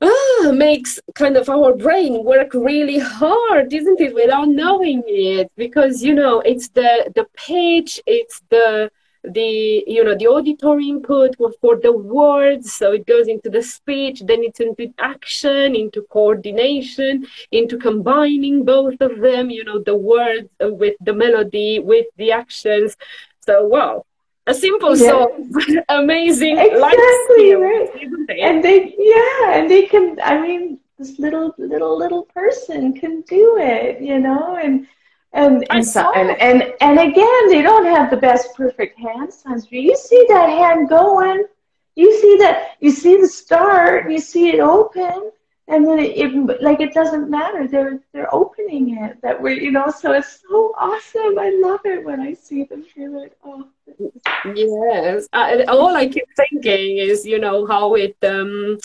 ah, 0.00 0.52
makes 0.52 0.98
kind 1.14 1.36
of 1.36 1.50
our 1.50 1.74
brain 1.74 2.24
work 2.24 2.54
really 2.54 2.98
hard, 2.98 3.72
isn't 3.72 4.00
it, 4.00 4.14
without 4.14 4.48
knowing 4.48 5.02
it? 5.06 5.50
Because 5.56 6.02
you 6.02 6.14
know, 6.14 6.40
it's 6.40 6.68
the 6.70 7.12
the 7.14 7.26
pitch, 7.36 8.00
it's 8.06 8.40
the 8.48 8.90
the 9.32 9.84
you 9.86 10.04
know 10.04 10.16
the 10.16 10.26
auditory 10.26 10.88
input 10.88 11.36
for 11.60 11.76
the 11.80 11.92
words 11.92 12.72
so 12.72 12.92
it 12.92 13.06
goes 13.06 13.28
into 13.28 13.48
the 13.50 13.62
speech 13.62 14.22
then 14.26 14.42
it's 14.42 14.60
into 14.60 14.92
action 14.98 15.74
into 15.74 16.02
coordination 16.10 17.26
into 17.50 17.76
combining 17.76 18.64
both 18.64 19.00
of 19.00 19.18
them 19.20 19.50
you 19.50 19.64
know 19.64 19.82
the 19.82 19.96
words 19.96 20.48
uh, 20.64 20.72
with 20.72 20.94
the 21.00 21.12
melody 21.12 21.78
with 21.78 22.06
the 22.16 22.30
actions 22.30 22.96
so 23.40 23.66
wow 23.66 24.04
a 24.48 24.54
simple 24.54 24.96
yeah. 24.96 25.10
song, 25.10 25.50
amazing 25.88 26.56
exactly, 26.56 27.54
right. 27.54 27.90
And 28.28 28.62
they, 28.62 28.94
yeah, 28.96 29.58
and 29.58 29.68
they 29.68 29.86
can. 29.86 30.20
I 30.22 30.40
mean, 30.40 30.78
this 30.98 31.18
little 31.18 31.52
little 31.58 31.98
little 31.98 32.22
person 32.26 32.94
can 32.94 33.22
do 33.22 33.58
it, 33.58 34.00
you 34.00 34.20
know, 34.20 34.56
and 34.56 34.86
and 35.32 35.66
and, 35.70 35.86
so, 35.86 36.12
and, 36.12 36.30
and 36.40 36.72
and 36.80 36.98
again, 36.98 37.48
they 37.48 37.62
don't 37.62 37.86
have 37.86 38.10
the 38.10 38.16
best 38.16 38.54
perfect 38.54 38.98
hand 38.98 39.32
signs. 39.32 39.70
You 39.70 39.96
see 39.96 40.24
that 40.28 40.48
hand 40.48 40.88
going. 40.88 41.44
You 41.94 42.20
see 42.20 42.36
that. 42.38 42.76
You 42.80 42.90
see 42.90 43.16
the 43.20 43.28
start. 43.28 44.10
You 44.10 44.18
see 44.18 44.48
it 44.48 44.60
open 44.60 45.30
and 45.68 45.86
then 45.86 45.98
it, 45.98 46.16
it, 46.16 46.62
like 46.62 46.80
it 46.80 46.92
doesn't 46.94 47.28
matter 47.28 47.66
they're 47.66 47.98
they're 48.12 48.32
opening 48.34 48.98
it 49.02 49.20
that 49.22 49.40
we're 49.40 49.60
you 49.60 49.70
know 49.70 49.90
so 49.90 50.12
it's 50.12 50.42
so 50.48 50.72
awesome 50.78 51.38
i 51.38 51.50
love 51.62 51.80
it 51.84 52.04
when 52.04 52.20
i 52.20 52.32
see 52.32 52.64
them 52.64 52.84
do 52.94 53.22
it 53.22 53.36
oh 53.44 53.68
yes 54.54 55.28
I, 55.32 55.64
all 55.64 55.94
i 55.94 56.08
keep 56.08 56.26
thinking 56.36 56.98
is 56.98 57.26
you 57.26 57.38
know 57.38 57.66
how 57.66 57.94
it 57.94 58.16
um 58.22 58.78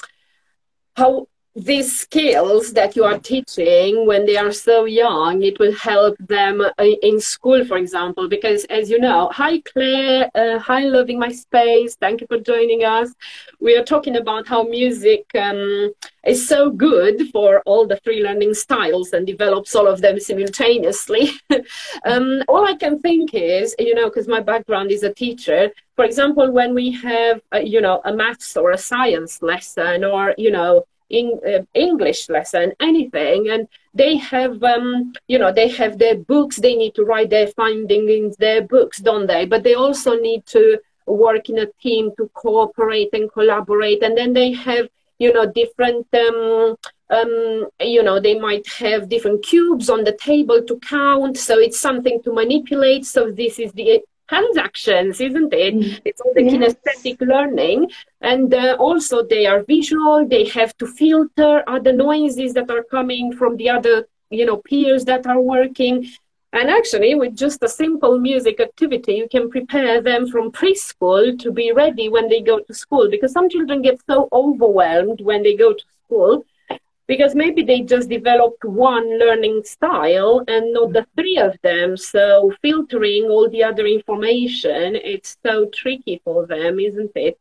how 0.96 1.28
these 1.56 2.00
skills 2.00 2.72
that 2.74 2.96
you 2.96 3.04
are 3.04 3.20
teaching 3.20 4.06
when 4.08 4.26
they 4.26 4.38
are 4.38 4.54
so 4.54 4.86
young, 4.86 5.44
it 5.44 5.60
will 5.60 5.74
help 5.74 6.16
them 6.20 6.62
uh, 6.62 6.72
in 7.02 7.20
school, 7.20 7.66
for 7.66 7.78
example. 7.78 8.30
Because 8.30 8.64
as 8.66 8.90
you 8.90 9.00
know, 9.00 9.30
hi 9.34 9.60
Claire, 9.60 10.32
uh, 10.34 10.60
hi 10.60 10.86
Loving 10.86 11.20
My 11.20 11.30
Space, 11.30 11.96
thank 11.96 12.22
you 12.22 12.28
for 12.28 12.40
joining 12.40 12.86
us. 12.86 13.14
We 13.60 13.76
are 13.76 13.84
talking 13.84 14.16
about 14.16 14.48
how 14.48 14.64
music 14.64 15.26
um, 15.36 15.92
is 16.26 16.48
so 16.48 16.70
good 16.70 17.30
for 17.32 17.62
all 17.66 17.86
the 17.86 17.98
three 17.98 18.24
learning 18.24 18.54
styles 18.54 19.12
and 19.12 19.28
develops 19.28 19.76
all 19.76 19.88
of 19.88 20.00
them 20.00 20.20
simultaneously. 20.22 21.32
um, 22.06 22.44
all 22.48 22.66
I 22.66 22.76
can 22.76 23.00
think 23.00 23.34
is, 23.34 23.76
you 23.78 23.94
know, 23.94 24.08
because 24.08 24.28
my 24.28 24.40
background 24.40 24.90
is 24.90 25.04
a 25.04 25.14
teacher, 25.14 25.72
for 25.98 26.06
example, 26.06 26.50
when 26.52 26.74
we 26.74 26.92
have, 26.94 27.42
uh, 27.54 27.58
you 27.58 27.82
know, 27.82 28.02
a 28.06 28.14
maths 28.14 28.56
or 28.56 28.72
a 28.72 28.78
science 28.78 29.42
lesson 29.42 30.04
or, 30.04 30.34
you 30.38 30.50
know, 30.50 30.86
in 31.12 31.40
uh, 31.46 31.64
English 31.74 32.30
lesson, 32.30 32.74
anything, 32.80 33.50
and 33.50 33.68
they 33.94 34.16
have, 34.18 34.64
um, 34.64 35.14
you 35.28 35.38
know, 35.38 35.52
they 35.52 35.68
have 35.68 35.98
their 35.98 36.16
books. 36.16 36.56
They 36.58 36.76
need 36.76 36.96
to 36.96 37.04
write 37.04 37.30
their 37.30 37.48
findings 37.48 38.10
in 38.10 38.34
their 38.40 38.62
books, 38.62 38.98
don't 39.00 39.28
they? 39.28 39.46
But 39.46 39.64
they 39.64 39.76
also 39.76 40.16
need 40.16 40.46
to 40.48 40.80
work 41.06 41.50
in 41.50 41.60
a 41.60 41.72
team 41.82 42.12
to 42.18 42.30
cooperate 42.34 43.10
and 43.14 43.32
collaborate, 43.32 44.02
and 44.04 44.18
then 44.18 44.34
they 44.34 44.52
have, 44.54 44.88
you 45.20 45.32
know, 45.34 45.46
different. 45.46 46.08
Um, 46.14 46.78
um, 47.12 47.68
you 47.82 48.02
know, 48.02 48.22
they 48.22 48.40
might 48.40 48.66
have 48.80 49.10
different 49.10 49.44
cubes 49.44 49.90
on 49.90 50.06
the 50.06 50.14
table 50.14 50.64
to 50.64 50.80
count, 50.80 51.38
so 51.38 51.60
it's 51.60 51.80
something 51.80 52.24
to 52.24 52.32
manipulate. 52.32 53.06
So 53.06 53.32
this 53.32 53.60
is 53.60 53.74
the 53.74 54.02
transactions, 54.32 55.20
isn't 55.20 55.54
it? 55.54 55.76
Mm. 55.76 56.02
It's 56.06 56.22
all 56.22 56.34
the 56.34 56.44
yes. 56.44 56.54
kinesthetic 56.54 57.18
learning. 57.34 57.92
And 58.22 58.54
uh, 58.54 58.78
also, 58.80 59.24
they 59.34 59.46
are 59.46 59.64
visual, 59.64 60.28
they 60.28 60.46
have 60.60 60.72
to 60.78 60.88
filter 60.88 61.64
other 61.68 61.94
noises 61.94 62.54
that 62.54 62.70
are 62.76 62.84
coming 62.84 63.34
from 63.40 63.58
the 63.58 63.70
other, 63.70 64.08
you 64.30 64.46
know, 64.46 64.58
peers 64.58 65.04
that 65.06 65.28
are 65.28 65.42
working. 65.42 65.96
And 66.54 66.70
actually, 66.70 67.16
with 67.16 67.36
just 67.36 67.64
a 67.64 67.70
simple 67.70 68.20
music 68.20 68.60
activity, 68.60 69.14
you 69.22 69.28
can 69.36 69.50
prepare 69.50 70.02
them 70.02 70.30
from 70.30 70.52
preschool 70.52 71.38
to 71.40 71.52
be 71.52 71.72
ready 71.72 72.08
when 72.16 72.28
they 72.30 72.42
go 72.42 72.60
to 72.60 72.74
school. 72.74 73.10
Because 73.10 73.32
some 73.34 73.50
children 73.50 73.82
get 73.82 74.00
so 74.10 74.28
overwhelmed 74.32 75.22
when 75.22 75.44
they 75.44 75.56
go 75.56 75.74
to 75.74 75.86
school 76.06 76.46
because 77.12 77.36
maybe 77.36 77.62
they 77.62 77.82
just 77.82 78.08
developed 78.08 78.64
one 78.64 79.20
learning 79.20 79.62
style 79.66 80.42
and 80.48 80.72
not 80.72 80.94
the 80.94 81.06
three 81.18 81.36
of 81.36 81.54
them. 81.62 81.98
So 81.98 82.54
filtering 82.62 83.26
all 83.26 83.50
the 83.50 83.66
other 83.66 83.86
information, 83.86 84.96
it's 84.96 85.36
so 85.46 85.66
tricky 85.74 86.22
for 86.24 86.48
them, 86.48 86.80
isn't 86.80 87.12
it? 87.16 87.38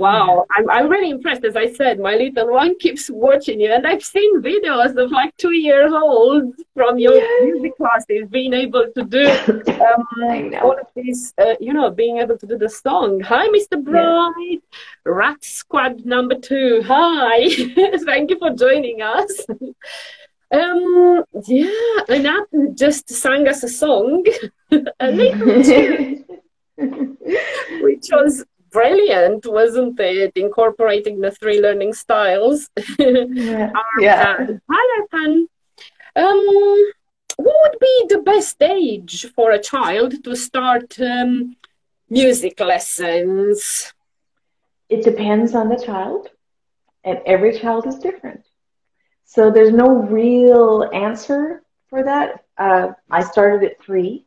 Wow, 0.00 0.46
I'm, 0.56 0.70
I'm 0.70 0.88
really 0.88 1.10
impressed. 1.10 1.44
As 1.44 1.56
I 1.56 1.70
said, 1.74 2.00
my 2.00 2.14
little 2.14 2.52
one 2.52 2.78
keeps 2.78 3.10
watching 3.10 3.60
you, 3.60 3.70
and 3.70 3.86
I've 3.86 4.02
seen 4.02 4.40
videos 4.40 4.96
of 4.96 5.10
like 5.10 5.36
two 5.36 5.52
years 5.52 5.92
old 5.92 6.54
from 6.72 6.98
your 6.98 7.16
yes. 7.16 7.42
music 7.42 7.76
classes 7.76 8.26
being 8.30 8.54
able 8.54 8.86
to 8.96 9.04
do 9.04 9.26
um, 9.28 10.54
all 10.62 10.78
of 10.80 10.86
this, 10.96 11.34
uh, 11.36 11.52
you 11.60 11.74
know, 11.74 11.90
being 11.90 12.16
able 12.16 12.38
to 12.38 12.46
do 12.46 12.56
the 12.56 12.70
song. 12.70 13.20
Hi, 13.20 13.46
Mr. 13.48 13.84
Bright, 13.84 14.32
yes. 14.48 14.62
Rat 15.04 15.44
Squad 15.44 16.06
number 16.06 16.36
two. 16.36 16.82
Hi, 16.86 17.50
thank 18.06 18.30
you 18.30 18.38
for 18.38 18.54
joining 18.54 19.02
us. 19.02 19.44
Um, 20.52 21.22
yeah, 21.46 21.70
Anat 22.08 22.48
just 22.74 23.08
sang 23.08 23.46
us 23.46 23.62
a 23.62 23.68
song, 23.68 24.24
a 24.98 25.12
little 25.12 25.62
tune, 25.62 26.24
which 27.82 28.08
was 28.10 28.44
brilliant, 28.70 29.46
wasn't 29.46 29.98
it? 30.00 30.32
Incorporating 30.36 31.20
the 31.20 31.30
three 31.30 31.60
learning 31.60 31.92
styles. 31.92 32.68
yeah. 32.98 33.72
yeah. 34.00 34.46
Um, 36.16 36.92
what 37.36 37.56
would 37.62 37.78
be 37.80 38.06
the 38.08 38.22
best 38.24 38.60
age 38.62 39.26
for 39.34 39.52
a 39.52 39.62
child 39.62 40.22
to 40.24 40.36
start 40.36 41.00
um, 41.00 41.56
music 42.08 42.60
lessons? 42.60 43.92
It 44.88 45.04
depends 45.04 45.54
on 45.54 45.68
the 45.68 45.82
child, 45.82 46.28
and 47.04 47.20
every 47.24 47.58
child 47.58 47.86
is 47.86 47.96
different. 47.98 48.44
So 49.24 49.50
there's 49.50 49.72
no 49.72 49.86
real 49.86 50.90
answer 50.92 51.62
for 51.88 52.02
that. 52.02 52.44
Uh, 52.58 52.88
I 53.10 53.22
started 53.22 53.70
at 53.70 53.82
three. 53.82 54.26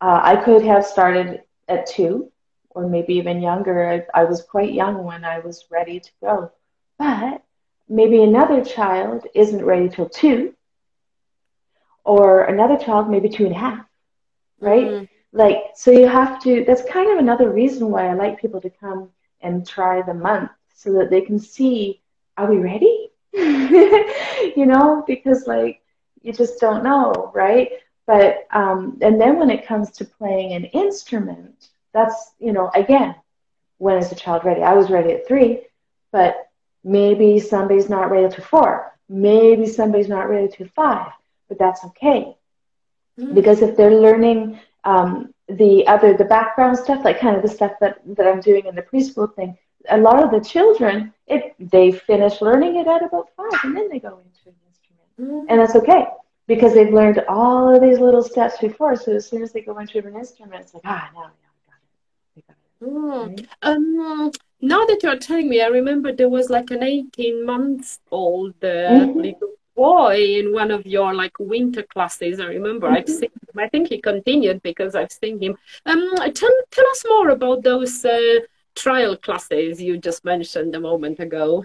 Uh, 0.00 0.20
I 0.22 0.36
could 0.36 0.62
have 0.62 0.86
started 0.86 1.42
at 1.68 1.86
two 1.86 2.30
or 2.76 2.86
maybe 2.86 3.14
even 3.14 3.40
younger. 3.40 3.88
I, 4.14 4.20
I 4.20 4.24
was 4.24 4.42
quite 4.42 4.74
young 4.74 5.02
when 5.02 5.24
I 5.24 5.38
was 5.38 5.64
ready 5.70 5.98
to 5.98 6.10
go. 6.20 6.52
But 6.98 7.42
maybe 7.88 8.22
another 8.22 8.62
child 8.62 9.26
isn't 9.34 9.64
ready 9.64 9.88
till 9.88 10.10
two, 10.10 10.54
or 12.04 12.44
another 12.44 12.76
child 12.76 13.08
maybe 13.08 13.30
two 13.30 13.46
and 13.46 13.54
a 13.54 13.58
half, 13.58 13.86
right? 14.60 14.86
Mm. 14.88 15.08
Like, 15.32 15.58
so 15.74 15.90
you 15.90 16.06
have 16.06 16.42
to, 16.42 16.64
that's 16.66 16.84
kind 16.84 17.10
of 17.10 17.18
another 17.18 17.50
reason 17.50 17.90
why 17.90 18.08
I 18.08 18.12
like 18.12 18.40
people 18.40 18.60
to 18.60 18.70
come 18.70 19.08
and 19.40 19.66
try 19.66 20.02
the 20.02 20.14
month 20.14 20.50
so 20.74 20.92
that 20.92 21.08
they 21.08 21.22
can 21.22 21.38
see, 21.38 22.02
are 22.36 22.50
we 22.50 22.58
ready? 22.58 23.10
you 23.32 24.66
know, 24.66 25.02
because 25.06 25.46
like, 25.46 25.80
you 26.20 26.32
just 26.34 26.60
don't 26.60 26.84
know, 26.84 27.32
right? 27.34 27.70
But, 28.06 28.46
um, 28.52 28.98
and 29.00 29.18
then 29.18 29.38
when 29.38 29.50
it 29.50 29.66
comes 29.66 29.92
to 29.92 30.04
playing 30.04 30.52
an 30.52 30.66
instrument, 30.66 31.70
that's, 31.96 32.32
you 32.38 32.52
know, 32.52 32.70
again, 32.74 33.14
when 33.78 33.96
is 33.96 34.12
a 34.12 34.14
child 34.14 34.44
ready? 34.44 34.62
I 34.62 34.74
was 34.74 34.90
ready 34.90 35.12
at 35.12 35.26
three, 35.26 35.62
but 36.12 36.50
maybe 36.84 37.40
somebody's 37.40 37.88
not 37.88 38.10
ready 38.10 38.32
to 38.34 38.42
four. 38.42 38.92
Maybe 39.08 39.66
somebody's 39.66 40.08
not 40.08 40.28
ready 40.28 40.48
to 40.56 40.68
five, 40.68 41.12
but 41.48 41.58
that's 41.58 41.84
okay. 41.84 42.36
Mm-hmm. 43.18 43.34
Because 43.34 43.62
if 43.62 43.76
they're 43.76 44.00
learning 44.00 44.58
um, 44.84 45.32
the 45.48 45.86
other, 45.86 46.14
the 46.16 46.24
background 46.24 46.78
stuff, 46.78 47.04
like 47.04 47.18
kind 47.18 47.36
of 47.36 47.42
the 47.42 47.48
stuff 47.48 47.72
that, 47.80 48.00
that 48.16 48.26
I'm 48.26 48.40
doing 48.40 48.66
in 48.66 48.74
the 48.74 48.82
preschool 48.82 49.34
thing, 49.34 49.56
a 49.88 49.98
lot 49.98 50.22
of 50.22 50.30
the 50.30 50.40
children, 50.40 51.14
it, 51.26 51.54
they 51.58 51.92
finish 51.92 52.40
learning 52.40 52.76
it 52.76 52.86
at 52.86 53.02
about 53.02 53.30
five 53.36 53.60
and 53.64 53.76
then 53.76 53.88
they 53.88 54.00
go 54.00 54.18
into 54.18 54.48
an 54.48 54.56
instrument. 54.68 55.08
Mm-hmm. 55.20 55.46
And 55.48 55.60
that's 55.60 55.76
okay 55.76 56.06
because 56.46 56.74
they've 56.74 56.92
learned 56.92 57.24
all 57.28 57.74
of 57.74 57.80
these 57.80 57.98
little 57.98 58.22
steps 58.22 58.58
before. 58.58 58.96
So 58.96 59.12
as 59.12 59.28
soon 59.28 59.42
as 59.42 59.52
they 59.52 59.62
go 59.62 59.78
into 59.78 59.98
an 59.98 60.14
instrument, 60.14 60.62
it's 60.62 60.74
like, 60.74 60.82
ah, 60.84 61.10
now, 61.14 61.30
Mm. 62.82 63.46
Um, 63.62 64.30
now 64.60 64.84
that 64.84 65.00
you're 65.02 65.18
telling 65.18 65.48
me, 65.48 65.62
I 65.62 65.66
remember 65.66 66.12
there 66.12 66.28
was 66.28 66.50
like 66.50 66.70
an 66.70 66.82
18 66.82 67.44
months 67.44 68.00
old 68.10 68.54
uh, 68.62 68.66
mm-hmm. 68.66 69.20
little 69.20 69.50
boy 69.74 70.16
in 70.16 70.52
one 70.52 70.70
of 70.70 70.86
your 70.86 71.14
like 71.14 71.38
winter 71.38 71.82
classes. 71.82 72.40
I 72.40 72.46
remember 72.46 72.86
mm-hmm. 72.86 72.96
I've 72.96 73.08
seen 73.08 73.30
him. 73.30 73.58
I 73.58 73.68
think 73.68 73.88
he 73.88 74.00
continued 74.00 74.62
because 74.62 74.94
I've 74.94 75.12
seen 75.12 75.40
him. 75.40 75.56
Um, 75.84 76.14
tell, 76.16 76.50
tell 76.70 76.86
us 76.90 77.04
more 77.08 77.30
about 77.30 77.62
those 77.62 78.04
uh, 78.04 78.40
trial 78.74 79.16
classes 79.16 79.80
you 79.80 79.98
just 79.98 80.24
mentioned 80.24 80.74
a 80.74 80.80
moment 80.80 81.20
ago. 81.20 81.64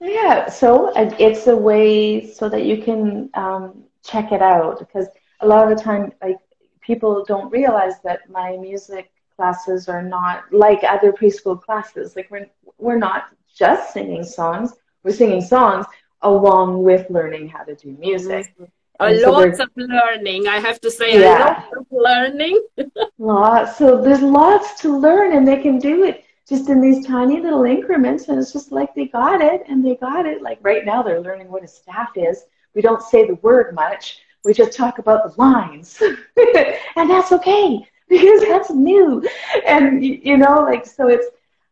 Yeah, 0.00 0.48
so 0.48 0.94
uh, 0.94 1.14
it's 1.18 1.46
a 1.46 1.56
way 1.56 2.32
so 2.32 2.48
that 2.48 2.64
you 2.64 2.82
can 2.82 3.28
um, 3.34 3.84
check 4.02 4.32
it 4.32 4.40
out 4.40 4.78
because 4.78 5.06
a 5.40 5.46
lot 5.46 5.70
of 5.70 5.76
the 5.76 5.82
time, 5.82 6.12
like 6.22 6.38
people 6.80 7.22
don't 7.26 7.50
realize 7.50 8.00
that 8.04 8.30
my 8.30 8.56
music 8.56 9.12
classes 9.40 9.88
are 9.88 10.02
not 10.02 10.52
like 10.52 10.80
other 10.84 11.12
preschool 11.12 11.58
classes. 11.66 12.14
Like 12.14 12.28
we're 12.30 12.46
we're 12.76 12.98
not 12.98 13.22
just 13.62 13.94
singing 13.94 14.22
songs. 14.22 14.74
We're 15.02 15.18
singing 15.22 15.40
songs 15.40 15.86
along 16.20 16.82
with 16.82 17.08
learning 17.08 17.48
how 17.48 17.62
to 17.64 17.74
do 17.74 17.88
music. 18.06 18.44
Mm-hmm. 18.54 18.64
A 19.02 19.18
so 19.18 19.30
lot 19.30 19.58
of 19.58 19.70
learning, 19.76 20.46
I 20.46 20.58
have 20.60 20.78
to 20.82 20.90
say. 20.90 21.18
Yeah. 21.18 21.38
A 21.38 21.40
lot 21.40 21.78
of 21.78 21.86
learning. 21.90 22.56
lots. 23.18 23.78
So 23.78 24.02
there's 24.02 24.20
lots 24.20 24.78
to 24.82 24.88
learn, 25.06 25.34
and 25.34 25.48
they 25.48 25.56
can 25.66 25.78
do 25.78 26.04
it 26.04 26.24
just 26.46 26.68
in 26.68 26.82
these 26.82 27.06
tiny 27.06 27.40
little 27.40 27.64
increments. 27.64 28.28
And 28.28 28.38
it's 28.38 28.52
just 28.52 28.72
like 28.72 28.94
they 28.94 29.06
got 29.06 29.40
it, 29.40 29.62
and 29.68 29.82
they 29.82 29.96
got 29.96 30.26
it. 30.26 30.42
Like 30.42 30.58
right 30.60 30.84
now, 30.84 31.02
they're 31.02 31.22
learning 31.22 31.50
what 31.50 31.64
a 31.64 31.68
staff 31.80 32.10
is. 32.14 32.44
We 32.74 32.82
don't 32.82 33.02
say 33.12 33.26
the 33.26 33.36
word 33.36 33.74
much. 33.74 34.18
We 34.44 34.52
just 34.52 34.76
talk 34.76 34.98
about 34.98 35.20
the 35.24 35.32
lines, 35.40 35.98
and 36.96 37.08
that's 37.08 37.32
okay 37.32 37.86
because 38.10 38.42
that's 38.42 38.70
new. 38.70 39.26
And, 39.66 40.04
you 40.04 40.36
know, 40.36 40.60
like, 40.60 40.84
so 40.86 41.08
it's, 41.08 41.26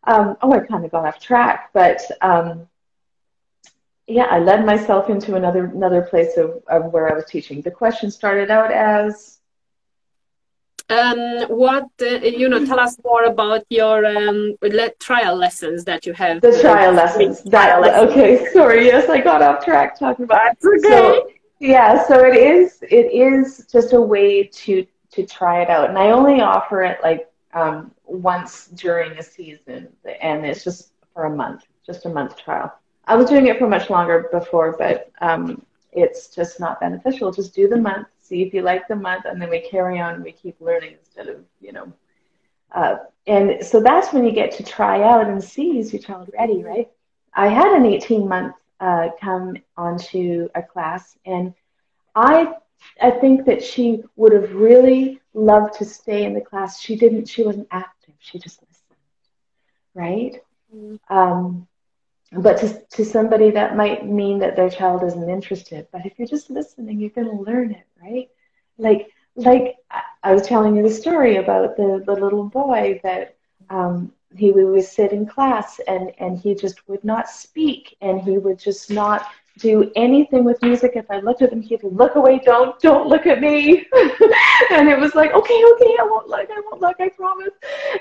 um, 0.05 0.37
oh, 0.41 0.53
I 0.53 0.61
kind 0.61 0.85
of 0.85 0.91
got 0.91 1.05
off 1.05 1.21
track, 1.21 1.71
but 1.75 2.01
um, 2.23 2.67
yeah, 4.07 4.25
I 4.31 4.39
led 4.39 4.65
myself 4.65 5.11
into 5.11 5.37
another 5.37 5.67
another 5.67 6.01
place 6.01 6.39
of, 6.39 6.63
of 6.69 6.93
where 6.93 7.13
I 7.13 7.15
was 7.15 7.27
teaching. 7.27 7.61
The 7.61 7.71
question 7.71 8.11
started 8.11 8.51
out 8.51 8.73
as 8.73 9.39
um, 10.89 11.43
what 11.49 11.89
uh, 12.01 12.07
you 12.07 12.49
know 12.49 12.65
tell 12.65 12.81
us 12.81 12.97
more 13.05 13.25
about 13.25 13.65
your 13.69 14.07
um, 14.07 14.57
le- 14.63 14.95
trial 14.99 15.37
lessons 15.37 15.85
that 15.85 16.07
you 16.07 16.15
have 16.15 16.41
the 16.41 16.59
trial 16.61 16.93
lessons 16.93 17.43
that 17.43 17.81
lessons. 17.83 18.11
okay 18.11 18.51
sorry 18.53 18.87
yes 18.87 19.11
i 19.11 19.21
got 19.21 19.43
off 19.43 19.63
track 19.63 19.99
talking 19.99 20.25
about 20.25 20.57
okay. 20.65 20.89
so 20.89 21.29
yeah 21.61 22.03
so 22.07 22.25
it 22.25 22.35
is 22.35 22.79
it 22.83 23.13
is 23.13 23.67
just 23.71 23.93
a 23.93 24.01
way 24.01 24.45
to 24.45 24.87
to 25.19 25.27
try 25.27 25.63
it 25.63 25.69
out. 25.69 25.89
And 25.89 25.99
I 25.99 26.11
only 26.11 26.41
offer 26.41 26.83
it 26.85 27.01
like 27.03 27.29
um, 27.53 27.93
once 28.05 28.69
during 28.69 29.13
a 29.19 29.23
season, 29.23 29.89
and 30.21 30.47
it's 30.47 30.63
just 30.63 30.93
for 31.13 31.25
a 31.25 31.31
month, 31.31 31.65
just 31.85 32.07
a 32.07 32.09
month 32.09 32.37
trial. 32.37 32.73
I 33.07 33.17
was 33.17 33.29
doing 33.29 33.47
it 33.47 33.59
for 33.59 33.69
much 33.69 33.91
longer 33.91 34.29
before, 34.31 34.77
but 34.79 35.11
um, 35.21 35.63
it's 35.93 36.29
just 36.29 36.61
not 36.61 36.81
beneficial. 36.81 37.33
Just 37.33 37.55
do 37.55 37.69
the 37.69 37.77
month, 37.77 38.07
see 38.21 38.43
if 38.43 38.55
you 38.55 38.63
like 38.63 38.87
the 38.87 38.97
month, 38.97 39.25
and 39.25 39.41
then 39.43 39.51
we 39.51 39.61
carry 39.61 39.99
on 39.99 40.23
we 40.23 40.33
keep 40.33 40.61
learning 40.61 40.95
instead 40.99 41.29
of, 41.29 41.45
you 41.61 41.73
know. 41.73 41.93
Uh, 42.73 42.97
and 43.27 43.65
so 43.65 43.81
that's 43.81 44.13
when 44.13 44.25
you 44.25 44.33
get 44.33 44.53
to 44.53 44.63
try 44.63 45.03
out 45.03 45.27
and 45.27 45.43
see 45.43 45.79
is 45.79 45.93
your 45.93 46.03
child 46.03 46.31
ready, 46.39 46.63
right? 46.63 46.89
I 47.35 47.49
had 47.49 47.73
an 47.73 47.87
18 47.87 48.29
month 48.29 48.55
uh, 48.79 49.09
come 49.21 49.57
onto 49.77 50.49
a 50.55 50.63
class, 50.63 51.17
and 51.25 51.55
I 52.15 52.55
I 53.01 53.11
think 53.11 53.47
that 53.47 53.63
she 53.63 54.03
would 54.17 54.33
have 54.33 54.53
really 54.55 55.21
loved 55.35 55.75
to 55.75 55.85
stay 55.85 56.25
in 56.25 56.35
the 56.35 56.41
class. 56.41 56.81
She 56.81 56.97
didn't. 56.97 57.27
She 57.29 57.43
wasn't 57.43 57.69
active. 57.71 58.15
She 58.19 58.39
just 58.39 58.61
listened, 58.63 58.99
right? 59.95 60.41
Mm-hmm. 60.75 61.15
Um, 61.15 61.69
but 62.33 62.59
to, 62.59 62.81
to 62.91 63.05
somebody 63.05 63.51
that 63.51 63.77
might 63.77 64.07
mean 64.07 64.39
that 64.41 64.57
their 64.57 64.71
child 64.71 65.03
isn't 65.03 65.31
interested 65.31 65.87
but 65.93 66.05
if 66.05 66.19
you're 66.19 66.29
just 66.29 66.51
listening 66.51 66.99
you're 67.01 67.11
going 67.11 67.29
to 67.29 67.43
learn 67.43 67.73
it 67.73 67.87
right 68.03 68.29
like 68.77 69.11
like 69.37 69.77
i 70.23 70.33
was 70.33 70.43
telling 70.47 70.77
you 70.77 70.83
the 70.83 70.91
story 70.91 71.37
about 71.37 71.77
the, 71.77 72.03
the 72.07 72.13
little 72.13 72.45
boy 72.45 73.01
that 73.03 73.37
um, 73.71 74.13
he 74.37 74.51
would 74.51 74.85
sit 74.85 75.13
in 75.13 75.27
class 75.27 75.81
and 75.87 76.13
and 76.19 76.39
he 76.39 76.55
just 76.55 76.87
would 76.89 77.03
not 77.05 77.29
speak 77.29 77.97
and 78.01 78.21
he 78.21 78.39
would 78.39 78.59
just 78.59 78.91
not 78.91 79.27
do 79.59 79.91
anything 79.97 80.45
with 80.45 80.61
music. 80.63 80.93
If 80.95 81.11
i 81.11 81.19
looked 81.21 81.43
at 81.43 81.53
him 81.53 81.61
he'd 81.61 81.83
look 81.83 82.15
away 82.15 82.39
don't 82.39 82.79
don't 82.81 83.09
look 83.09 83.27
at 83.27 83.41
me. 83.41 83.87
And 84.71 84.89
it 84.89 84.99
was 84.99 85.15
like 85.15 85.33
okay 85.33 85.63
okay 85.73 85.97
i 86.01 86.03
won't 86.03 86.29
look 86.29 86.49
i 86.51 86.61
won't 86.67 86.81
look 86.81 86.97
i 87.01 87.09
promise. 87.09 87.55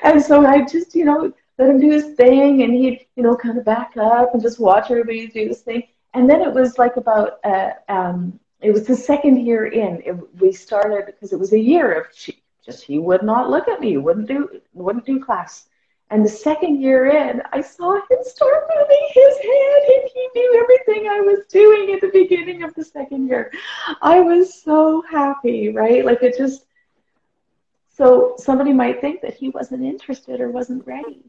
And 0.03 0.21
so 0.21 0.45
i 0.45 0.65
just 0.65 0.95
you 0.95 1.05
know 1.05 1.33
let 1.57 1.69
him 1.69 1.79
do 1.79 1.91
his 1.91 2.15
thing 2.15 2.63
and 2.63 2.73
he'd 2.73 3.05
you 3.15 3.23
know 3.23 3.35
kind 3.35 3.57
of 3.57 3.65
back 3.65 3.95
up 3.97 4.33
and 4.33 4.41
just 4.41 4.59
watch 4.59 4.91
everybody 4.91 5.27
do 5.27 5.47
this 5.49 5.61
thing. 5.61 5.83
And 6.13 6.29
then 6.29 6.41
it 6.41 6.53
was 6.53 6.77
like 6.77 6.97
about 6.97 7.39
uh, 7.43 7.71
um, 7.89 8.39
it 8.61 8.71
was 8.71 8.87
the 8.87 8.95
second 8.95 9.45
year 9.45 9.67
in. 9.67 10.01
It, 10.03 10.15
we 10.39 10.51
started 10.51 11.05
because 11.05 11.31
it 11.31 11.39
was 11.39 11.53
a 11.53 11.59
year 11.59 11.91
of 11.99 12.07
she, 12.13 12.41
just 12.65 12.83
he 12.83 12.99
would 12.99 13.23
not 13.23 13.49
look 13.49 13.67
at 13.67 13.79
me 13.79 13.97
wouldn't 13.97 14.27
do 14.27 14.61
wouldn't 14.73 15.05
do 15.05 15.23
class 15.23 15.67
and 16.09 16.23
the 16.23 16.29
second 16.29 16.81
year 16.81 17.07
in, 17.07 17.41
I 17.51 17.61
saw 17.61 17.95
him 17.95 18.19
start 18.23 18.63
moving 18.73 19.07
his 19.11 19.37
head 19.37 19.81
and 19.95 20.09
he 20.13 20.29
knew 20.35 20.61
everything 20.63 21.09
I 21.09 21.19
was 21.19 21.45
doing 21.47 21.93
at 21.93 22.01
the 22.01 22.11
beginning 22.13 22.63
of 22.63 22.73
the 22.75 22.83
second 22.83 23.27
year. 23.27 23.51
I 24.01 24.21
was 24.21 24.61
so 24.61 25.03
happy, 25.09 25.69
right? 25.69 26.05
Like 26.05 26.23
it 26.23 26.37
just, 26.37 26.65
so 27.89 28.35
somebody 28.37 28.71
might 28.71 29.01
think 29.01 29.21
that 29.21 29.33
he 29.33 29.49
wasn't 29.49 29.83
interested 29.83 30.39
or 30.39 30.49
wasn't 30.49 30.87
ready. 30.87 31.25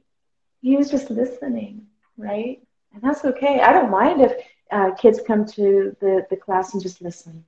He 0.62 0.76
was 0.76 0.90
just 0.90 1.10
listening, 1.10 1.86
right? 2.16 2.62
And 2.94 3.02
that's 3.02 3.24
okay. 3.24 3.60
I 3.60 3.72
don't 3.72 3.90
mind 3.90 4.20
if 4.20 4.32
uh, 4.70 4.92
kids 4.92 5.20
come 5.26 5.44
to 5.46 5.96
the, 6.00 6.24
the 6.30 6.36
class 6.36 6.74
and 6.74 6.82
just 6.82 7.02
listen. 7.02 7.44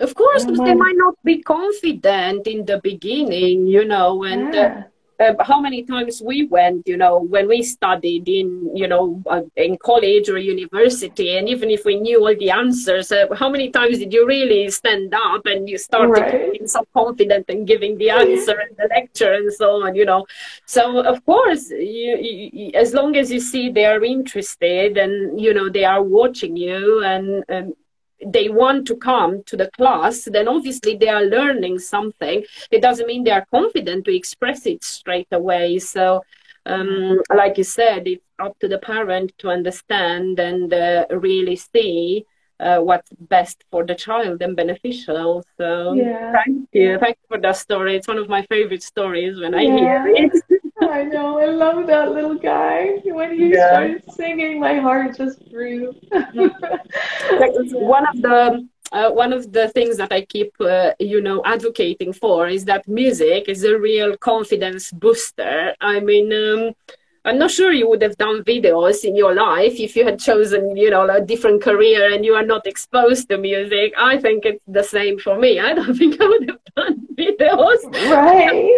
Of 0.00 0.14
course, 0.14 0.44
they 0.44 0.74
might 0.74 0.96
not 0.96 1.14
be 1.22 1.42
confident 1.42 2.46
in 2.46 2.64
the 2.64 2.80
beginning, 2.82 3.66
you 3.66 3.84
know, 3.84 4.24
and 4.24 4.54
uh, 4.54 4.56
yeah. 4.56 4.78
uh, 4.78 4.82
uh, 5.20 5.34
how 5.40 5.60
many 5.60 5.82
times 5.82 6.22
we 6.22 6.44
went, 6.44 6.86
you 6.86 6.96
know, 6.96 7.18
when 7.18 7.48
we 7.48 7.62
studied 7.62 8.28
in, 8.28 8.74
you 8.74 8.88
know, 8.88 9.22
uh, 9.26 9.42
in 9.56 9.76
college 9.78 10.28
or 10.28 10.38
university, 10.38 11.36
and 11.36 11.48
even 11.48 11.70
if 11.70 11.84
we 11.84 12.00
knew 12.00 12.20
all 12.20 12.34
the 12.36 12.50
answers, 12.50 13.12
uh, 13.12 13.26
how 13.34 13.48
many 13.48 13.70
times 13.70 13.98
did 13.98 14.12
you 14.12 14.26
really 14.26 14.70
stand 14.70 15.14
up 15.14 15.46
and 15.46 15.68
you 15.68 15.78
started 15.78 16.20
right. 16.20 16.52
being 16.52 16.66
so 16.66 16.84
confident 16.94 17.46
and 17.48 17.66
giving 17.66 17.96
the 17.98 18.10
answer 18.10 18.58
and 18.58 18.76
the 18.76 18.88
lecture 18.88 19.32
and 19.32 19.52
so 19.52 19.82
on, 19.84 19.94
you 19.94 20.04
know? 20.04 20.26
So 20.66 21.00
of 21.00 21.24
course, 21.24 21.70
you, 21.70 22.16
you, 22.52 22.70
as 22.74 22.94
long 22.94 23.16
as 23.16 23.30
you 23.30 23.40
see 23.40 23.70
they 23.70 23.84
are 23.84 24.02
interested 24.02 24.96
and 24.96 25.40
you 25.40 25.54
know 25.54 25.68
they 25.68 25.84
are 25.84 26.02
watching 26.02 26.56
you 26.56 27.04
and, 27.04 27.44
and 27.48 27.74
they 28.26 28.48
want 28.48 28.86
to 28.86 28.96
come 28.96 29.42
to 29.44 29.56
the 29.56 29.70
class, 29.70 30.24
then 30.24 30.48
obviously 30.48 30.96
they 30.96 31.08
are 31.08 31.24
learning 31.24 31.78
something. 31.78 32.44
It 32.70 32.82
doesn't 32.82 33.06
mean 33.06 33.24
they 33.24 33.30
are 33.30 33.46
confident 33.50 34.04
to 34.04 34.14
express 34.14 34.66
it 34.66 34.84
straight 34.84 35.28
away. 35.32 35.78
So, 35.78 36.22
um, 36.66 37.20
like 37.34 37.58
you 37.58 37.64
said, 37.64 38.06
it's 38.06 38.24
up 38.38 38.58
to 38.60 38.68
the 38.68 38.78
parent 38.78 39.32
to 39.38 39.48
understand 39.48 40.38
and 40.38 40.72
uh, 40.72 41.06
really 41.10 41.56
see 41.56 42.24
uh, 42.60 42.78
what's 42.78 43.10
best 43.18 43.64
for 43.70 43.84
the 43.84 43.94
child 43.94 44.40
and 44.42 44.54
beneficial. 44.54 45.44
So, 45.58 45.94
yeah. 45.94 46.32
thank 46.32 46.68
you. 46.72 46.98
Thank 46.98 47.18
you 47.22 47.36
for 47.36 47.40
that 47.40 47.56
story. 47.56 47.96
It's 47.96 48.08
one 48.08 48.18
of 48.18 48.28
my 48.28 48.46
favorite 48.46 48.82
stories 48.82 49.40
when 49.40 49.54
I 49.54 49.62
hear 49.62 50.04
it. 50.06 50.51
I 50.90 51.04
know. 51.04 51.38
I 51.38 51.46
love 51.46 51.86
that 51.86 52.12
little 52.12 52.36
guy. 52.36 53.00
When 53.04 53.38
he 53.38 53.48
yeah. 53.48 53.68
started 53.68 54.12
singing, 54.12 54.60
my 54.60 54.78
heart 54.78 55.16
just 55.16 55.38
grew. 55.50 55.94
one 57.72 58.06
of 58.06 58.22
the 58.22 58.68
uh, 58.92 59.10
one 59.10 59.32
of 59.32 59.52
the 59.52 59.68
things 59.70 59.96
that 59.96 60.12
I 60.12 60.22
keep, 60.22 60.52
uh, 60.60 60.92
you 61.00 61.22
know, 61.22 61.40
advocating 61.46 62.12
for 62.12 62.46
is 62.48 62.66
that 62.66 62.86
music 62.86 63.48
is 63.48 63.64
a 63.64 63.78
real 63.78 64.16
confidence 64.16 64.90
booster. 64.92 65.74
I 65.80 66.00
mean. 66.00 66.32
Um, 66.32 66.74
I'm 67.24 67.38
not 67.38 67.52
sure 67.52 67.72
you 67.72 67.88
would 67.88 68.02
have 68.02 68.16
done 68.16 68.42
videos 68.42 69.04
in 69.04 69.14
your 69.14 69.32
life 69.32 69.74
if 69.78 69.94
you 69.94 70.04
had 70.04 70.18
chosen, 70.18 70.76
you 70.76 70.90
know, 70.90 71.08
a 71.08 71.20
different 71.20 71.62
career 71.62 72.12
and 72.12 72.24
you 72.24 72.34
are 72.34 72.44
not 72.44 72.66
exposed 72.66 73.28
to 73.28 73.38
music. 73.38 73.94
I 73.96 74.18
think 74.18 74.44
it's 74.44 74.64
the 74.66 74.82
same 74.82 75.20
for 75.20 75.38
me. 75.38 75.60
I 75.60 75.72
don't 75.72 75.94
think 75.98 76.20
I 76.20 76.26
would 76.26 76.48
have 76.48 76.74
done 76.74 77.06
videos. 77.14 77.84
Right. 78.10 78.71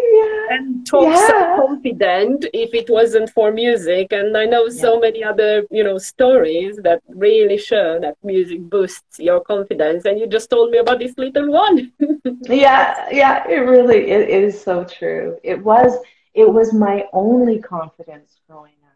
Yeah. 0.55 0.59
And 0.59 0.87
talk 0.87 1.15
yeah. 1.15 1.27
so 1.27 1.67
confident 1.67 2.47
if 2.53 2.75
it 2.75 2.91
wasn't 2.91 3.31
for 3.31 3.53
music. 3.53 4.13
And 4.13 4.37
I 4.37 4.45
know 4.45 4.69
so 4.69 5.01
many 5.01 5.25
other, 5.25 5.65
you 5.71 5.85
know, 5.85 5.99
stories 5.99 6.77
that 6.83 7.03
really 7.09 7.59
show 7.59 7.99
that 8.01 8.17
music 8.23 8.61
boosts 8.61 9.19
your 9.19 9.41
confidence. 9.41 10.05
And 10.05 10.19
you 10.19 10.27
just 10.27 10.51
told 10.51 10.71
me 10.71 10.79
about 10.79 10.99
this 10.99 11.17
little 11.17 11.51
one. 11.51 11.93
yeah, 12.43 13.09
yeah, 13.11 13.49
it 13.49 13.57
really 13.57 14.11
it, 14.11 14.29
it 14.29 14.45
is 14.45 14.61
so 14.61 14.85
true. 14.85 15.39
It 15.43 15.63
was 15.63 15.97
it 16.35 16.53
was 16.53 16.73
my 16.73 17.07
only 17.13 17.61
confidence 17.61 18.41
growing 18.49 18.73
up 18.85 18.95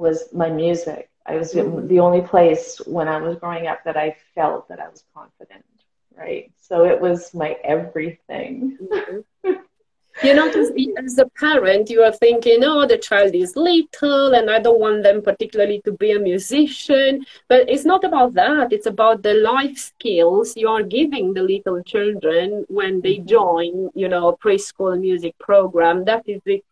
was 0.00 0.24
my 0.32 0.50
music. 0.50 1.10
I 1.26 1.36
was 1.36 1.52
mm-hmm. 1.52 1.86
the 1.86 2.00
only 2.00 2.22
place 2.22 2.80
when 2.86 3.06
I 3.06 3.18
was 3.18 3.36
growing 3.36 3.66
up 3.66 3.84
that 3.84 3.96
I 3.96 4.16
felt 4.34 4.68
that 4.68 4.80
I 4.80 4.88
was 4.88 5.04
confident, 5.14 5.64
right? 6.16 6.50
So 6.58 6.86
it 6.86 7.00
was 7.00 7.34
my 7.34 7.56
everything. 7.62 8.78
Mm-hmm. 8.82 9.50
you 10.22 10.34
know, 10.34 10.48
as 10.48 11.18
a 11.18 11.26
parent, 11.38 11.88
you 11.88 12.02
are 12.02 12.12
thinking, 12.12 12.62
oh, 12.62 12.86
the 12.86 12.98
child 12.98 13.34
is 13.34 13.56
little 13.56 14.34
and 14.34 14.50
I 14.50 14.58
don't 14.58 14.80
want 14.80 15.02
them 15.02 15.22
particularly 15.22 15.80
to 15.84 15.92
be 15.92 16.12
a 16.12 16.18
musician. 16.18 17.24
But 17.48 17.68
it's 17.68 17.84
not 17.84 18.04
about 18.04 18.34
that. 18.34 18.72
It's 18.72 18.86
about 18.86 19.22
the 19.22 19.34
life 19.34 19.78
skills 19.78 20.56
you 20.56 20.68
are 20.68 20.82
giving 20.82 21.32
the 21.32 21.42
little 21.42 21.82
children 21.82 22.64
when 22.68 23.00
they 23.00 23.16
mm-hmm. 23.16 23.28
join, 23.28 23.90
you 23.94 24.08
know, 24.08 24.36
preschool 24.42 24.98
music 25.00 25.38
program. 25.38 26.04
That 26.04 26.24
is 26.26 26.42
it 26.44 26.64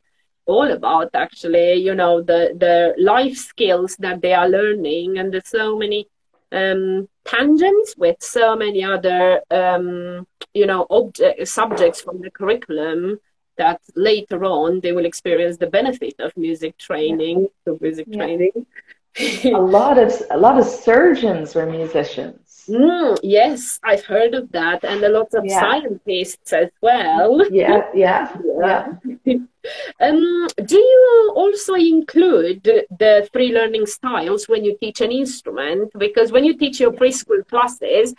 all 0.45 0.71
about 0.71 1.11
actually, 1.15 1.75
you 1.75 1.95
know, 1.95 2.23
the, 2.23 2.55
the 2.59 2.95
life 3.03 3.37
skills 3.37 3.97
that 3.97 4.21
they 4.21 4.35
are 4.35 4.49
learning. 4.49 5.19
And 5.19 5.33
there's 5.33 5.49
so 5.49 5.79
many 5.79 6.09
um, 6.53 7.09
tangents 7.25 7.95
with 7.97 8.17
so 8.21 8.57
many 8.57 8.85
other, 8.85 9.41
um, 9.51 10.27
you 10.55 10.67
know, 10.67 10.87
object, 10.91 11.49
subjects 11.49 12.01
from 12.01 12.21
the 12.21 12.31
curriculum 12.31 13.21
that 13.59 13.81
later 13.95 14.45
on 14.45 14.81
they 14.81 14.93
will 14.93 15.05
experience 15.05 15.57
the 15.59 15.67
benefit 15.67 16.15
of 16.19 16.37
music 16.37 16.79
training, 16.79 17.43
yeah. 17.43 17.49
the 17.67 17.79
music 17.81 18.07
yeah. 18.09 18.17
training. 18.17 18.67
a 19.45 19.51
lot 19.51 19.99
of 19.99 20.13
a 20.31 20.39
lot 20.39 20.59
of 20.59 20.67
surgeons 20.67 21.55
were 21.55 21.67
musicians. 21.67 22.49
Mm, 22.69 23.19
yes, 23.23 23.81
I've 23.83 24.05
heard 24.05 24.35
of 24.35 24.53
that, 24.53 24.85
and 24.85 25.03
a 25.03 25.09
lot 25.09 25.33
of 25.33 25.45
yeah. 25.45 25.61
scientists 25.61 26.53
as 26.53 26.69
well. 26.83 27.51
Yeah, 27.51 27.89
yeah, 27.95 28.37
yeah. 28.61 28.87
um, 30.01 30.49
do 30.65 30.77
you 30.77 31.33
also 31.35 31.75
include 31.75 32.63
the 32.65 33.29
three 33.33 33.53
learning 33.53 33.87
styles 33.87 34.49
when 34.49 34.65
you 34.65 34.77
teach 34.79 35.01
an 35.01 35.11
instrument? 35.11 35.91
Because 35.99 36.31
when 36.31 36.45
you 36.45 36.57
teach 36.59 36.79
your 36.79 36.93
preschool 36.93 37.47
classes, 37.49 38.15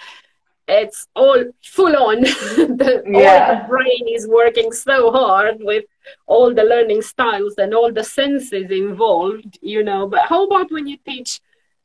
it's 0.69 1.07
all 1.15 1.43
full 1.63 1.95
on. 1.95 2.21
the, 2.21 3.03
yeah. 3.05 3.61
the 3.63 3.67
brain 3.67 4.07
is 4.07 4.27
working 4.27 4.71
so 4.71 5.11
hard 5.11 5.57
with 5.59 5.85
all 6.27 6.53
the 6.53 6.63
learning 6.63 7.01
styles 7.01 7.55
and 7.57 7.73
all 7.73 7.91
the 7.91 8.03
senses 8.03 8.69
involved, 8.71 9.57
you 9.61 9.83
know. 9.83 10.07
But 10.07 10.27
how 10.27 10.45
about 10.45 10.71
when 10.71 10.87
you 10.87 10.97
teach 11.05 11.41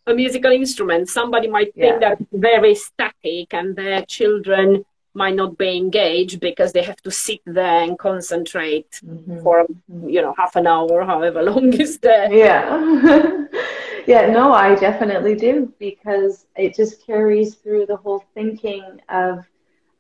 a 0.07 0.15
musical 0.15 0.53
instrument? 0.53 1.09
Somebody 1.09 1.49
might 1.49 1.75
think 1.75 2.01
yeah. 2.01 2.11
that 2.11 2.19
very 2.33 2.75
static 2.75 3.53
and 3.53 3.75
their 3.75 4.03
children 4.03 4.85
might 5.15 5.35
not 5.35 5.57
be 5.57 5.77
engaged 5.77 6.41
because 6.41 6.73
they 6.73 6.83
have 6.83 7.01
to 7.03 7.11
sit 7.11 7.41
there 7.47 7.83
and 7.83 7.99
concentrate 7.99 9.01
mm-hmm. 9.05 9.43
for 9.43 9.67
you 10.07 10.21
know 10.21 10.35
half 10.37 10.57
an 10.57 10.67
hour 10.67 11.05
however 11.05 11.43
long 11.51 11.73
is 11.73 11.99
there 11.99 12.33
yeah 12.33 13.47
yeah 14.07 14.27
no 14.27 14.53
i 14.53 14.75
definitely 14.75 15.35
do 15.35 15.73
because 15.79 16.47
it 16.57 16.75
just 16.75 17.05
carries 17.07 17.55
through 17.55 17.87
the 17.87 17.97
whole 17.97 18.25
thinking 18.35 19.01
of 19.09 19.45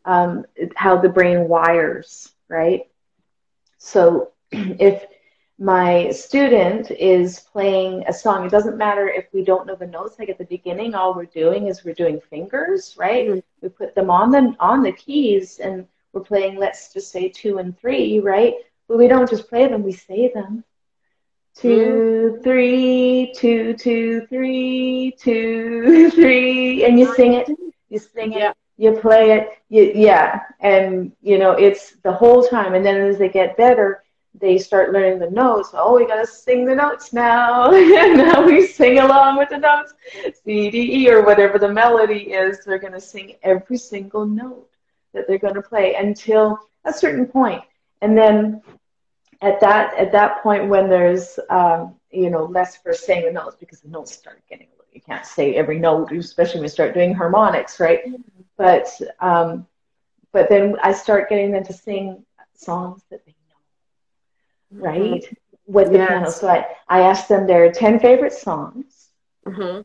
um, 0.06 0.44
how 0.74 1.00
the 1.00 1.08
brain 1.08 1.48
wires 1.48 2.32
right 2.48 2.88
so 3.78 4.32
if 4.52 5.06
my 5.58 6.10
student 6.10 6.90
is 6.90 7.40
playing 7.40 8.04
a 8.08 8.12
song. 8.12 8.44
It 8.44 8.50
doesn't 8.50 8.76
matter 8.76 9.08
if 9.08 9.26
we 9.32 9.44
don't 9.44 9.66
know 9.66 9.76
the 9.76 9.86
notes. 9.86 10.18
Like 10.18 10.28
at 10.28 10.38
the 10.38 10.44
beginning, 10.44 10.94
all 10.94 11.14
we're 11.14 11.26
doing 11.26 11.68
is 11.68 11.84
we're 11.84 11.94
doing 11.94 12.20
fingers, 12.20 12.96
right? 12.98 13.28
Mm-hmm. 13.28 13.38
We 13.62 13.68
put 13.68 13.94
them 13.94 14.10
on 14.10 14.30
the 14.30 14.56
on 14.58 14.82
the 14.82 14.92
keys, 14.92 15.60
and 15.60 15.86
we're 16.12 16.22
playing. 16.22 16.58
Let's 16.58 16.92
just 16.92 17.12
say 17.12 17.28
two 17.28 17.58
and 17.58 17.78
three, 17.78 18.18
right? 18.18 18.54
But 18.88 18.98
we 18.98 19.06
don't 19.06 19.30
just 19.30 19.48
play 19.48 19.68
them; 19.68 19.84
we 19.84 19.92
say 19.92 20.32
them. 20.34 20.64
Two, 21.54 22.32
mm-hmm. 22.32 22.42
three, 22.42 23.32
two, 23.36 23.74
two, 23.74 24.26
three, 24.26 25.14
two, 25.20 26.10
three, 26.14 26.84
and 26.84 26.98
you 26.98 27.14
sing 27.14 27.34
it. 27.34 27.48
You 27.88 28.00
sing 28.00 28.32
it. 28.32 28.38
Yeah. 28.38 28.52
You 28.76 28.98
play 28.98 29.30
it. 29.30 29.50
You, 29.68 29.92
yeah, 29.94 30.40
and 30.58 31.12
you 31.22 31.38
know 31.38 31.52
it's 31.52 31.92
the 32.02 32.12
whole 32.12 32.42
time. 32.42 32.74
And 32.74 32.84
then 32.84 32.96
as 32.96 33.18
they 33.18 33.28
get 33.28 33.56
better, 33.56 34.03
they 34.34 34.58
start 34.58 34.92
learning 34.92 35.18
the 35.18 35.30
notes. 35.30 35.70
Oh, 35.72 35.96
we 35.96 36.06
gotta 36.06 36.26
sing 36.26 36.64
the 36.66 36.74
notes 36.74 37.12
now. 37.12 37.72
And 37.72 38.18
now 38.18 38.44
we 38.44 38.66
sing 38.66 38.98
along 38.98 39.38
with 39.38 39.50
the 39.50 39.58
notes. 39.58 39.94
C, 40.44 40.70
D, 40.70 41.04
E, 41.04 41.10
or 41.10 41.24
whatever 41.24 41.58
the 41.58 41.68
melody 41.72 42.32
is. 42.32 42.64
They're 42.64 42.78
gonna 42.78 43.00
sing 43.00 43.36
every 43.42 43.78
single 43.78 44.26
note 44.26 44.68
that 45.12 45.26
they're 45.28 45.38
gonna 45.38 45.62
play 45.62 45.94
until 45.94 46.58
a 46.84 46.92
certain 46.92 47.26
point, 47.26 47.62
and 48.02 48.16
then 48.16 48.62
at 49.40 49.60
that 49.60 49.94
at 49.94 50.12
that 50.12 50.42
point 50.42 50.68
when 50.68 50.88
there's 50.88 51.38
um, 51.50 51.94
you 52.10 52.30
know 52.30 52.44
less 52.44 52.76
for 52.76 52.92
saying 52.92 53.26
the 53.26 53.32
notes 53.32 53.56
because 53.58 53.80
the 53.80 53.88
notes 53.88 54.12
start 54.12 54.42
getting 54.48 54.68
you 54.94 55.00
can't 55.00 55.26
say 55.26 55.56
every 55.56 55.78
note, 55.78 56.12
especially 56.12 56.60
when 56.60 56.64
you 56.64 56.68
start 56.68 56.94
doing 56.94 57.12
harmonics, 57.12 57.80
right? 57.80 58.06
Mm-hmm. 58.06 58.42
But 58.56 58.88
um, 59.20 59.66
but 60.32 60.48
then 60.48 60.76
I 60.82 60.92
start 60.92 61.28
getting 61.28 61.50
them 61.50 61.64
to 61.64 61.72
sing 61.72 62.24
songs 62.54 63.02
that 63.10 63.24
they 63.26 63.33
right? 64.74 65.22
Mm-hmm. 65.22 65.72
With 65.72 65.88
the 65.92 65.98
yes. 65.98 66.08
piano. 66.08 66.30
So 66.30 66.48
I, 66.48 66.66
I 66.88 67.00
ask 67.02 67.26
them 67.26 67.46
their 67.46 67.72
10 67.72 68.00
favorite 68.00 68.32
songs. 68.32 69.08
Mm-hmm. 69.46 69.80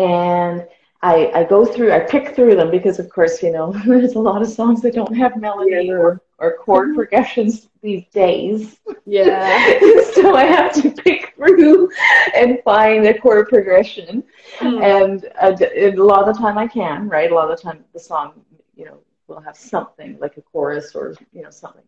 And 0.00 0.66
I, 1.02 1.30
I 1.34 1.44
go 1.44 1.64
through, 1.64 1.92
I 1.92 2.00
pick 2.00 2.34
through 2.34 2.56
them 2.56 2.70
because, 2.70 2.98
of 2.98 3.08
course, 3.08 3.42
you 3.42 3.52
know, 3.52 3.72
there's 3.86 4.14
a 4.14 4.20
lot 4.20 4.42
of 4.42 4.48
songs 4.48 4.82
that 4.82 4.94
don't 4.94 5.16
have 5.16 5.36
melody 5.36 5.86
yeah. 5.86 5.92
or, 5.92 6.22
or 6.38 6.56
chord 6.58 6.88
mm-hmm. 6.88 6.96
progressions 6.96 7.68
these 7.82 8.06
days. 8.08 8.78
Yeah. 9.06 9.78
so 10.14 10.34
I 10.34 10.44
have 10.44 10.72
to 10.74 10.90
pick 10.90 11.34
through 11.36 11.90
and 12.34 12.58
find 12.64 13.06
a 13.06 13.18
chord 13.18 13.48
progression. 13.48 14.24
Mm. 14.58 14.82
And, 14.82 15.24
uh, 15.40 15.56
a 15.60 15.92
lot 15.96 16.28
of 16.28 16.34
the 16.34 16.40
time 16.40 16.58
I 16.58 16.66
can, 16.66 17.08
right? 17.08 17.30
A 17.30 17.34
lot 17.34 17.50
of 17.50 17.56
the 17.56 17.62
time 17.62 17.84
the 17.92 18.00
song, 18.00 18.40
you 18.76 18.84
know, 18.84 18.98
will 19.28 19.40
have 19.40 19.56
something 19.56 20.18
like 20.20 20.36
a 20.36 20.42
chorus 20.42 20.94
or 20.94 21.14
you 21.32 21.42
know 21.42 21.50
something 21.50 21.82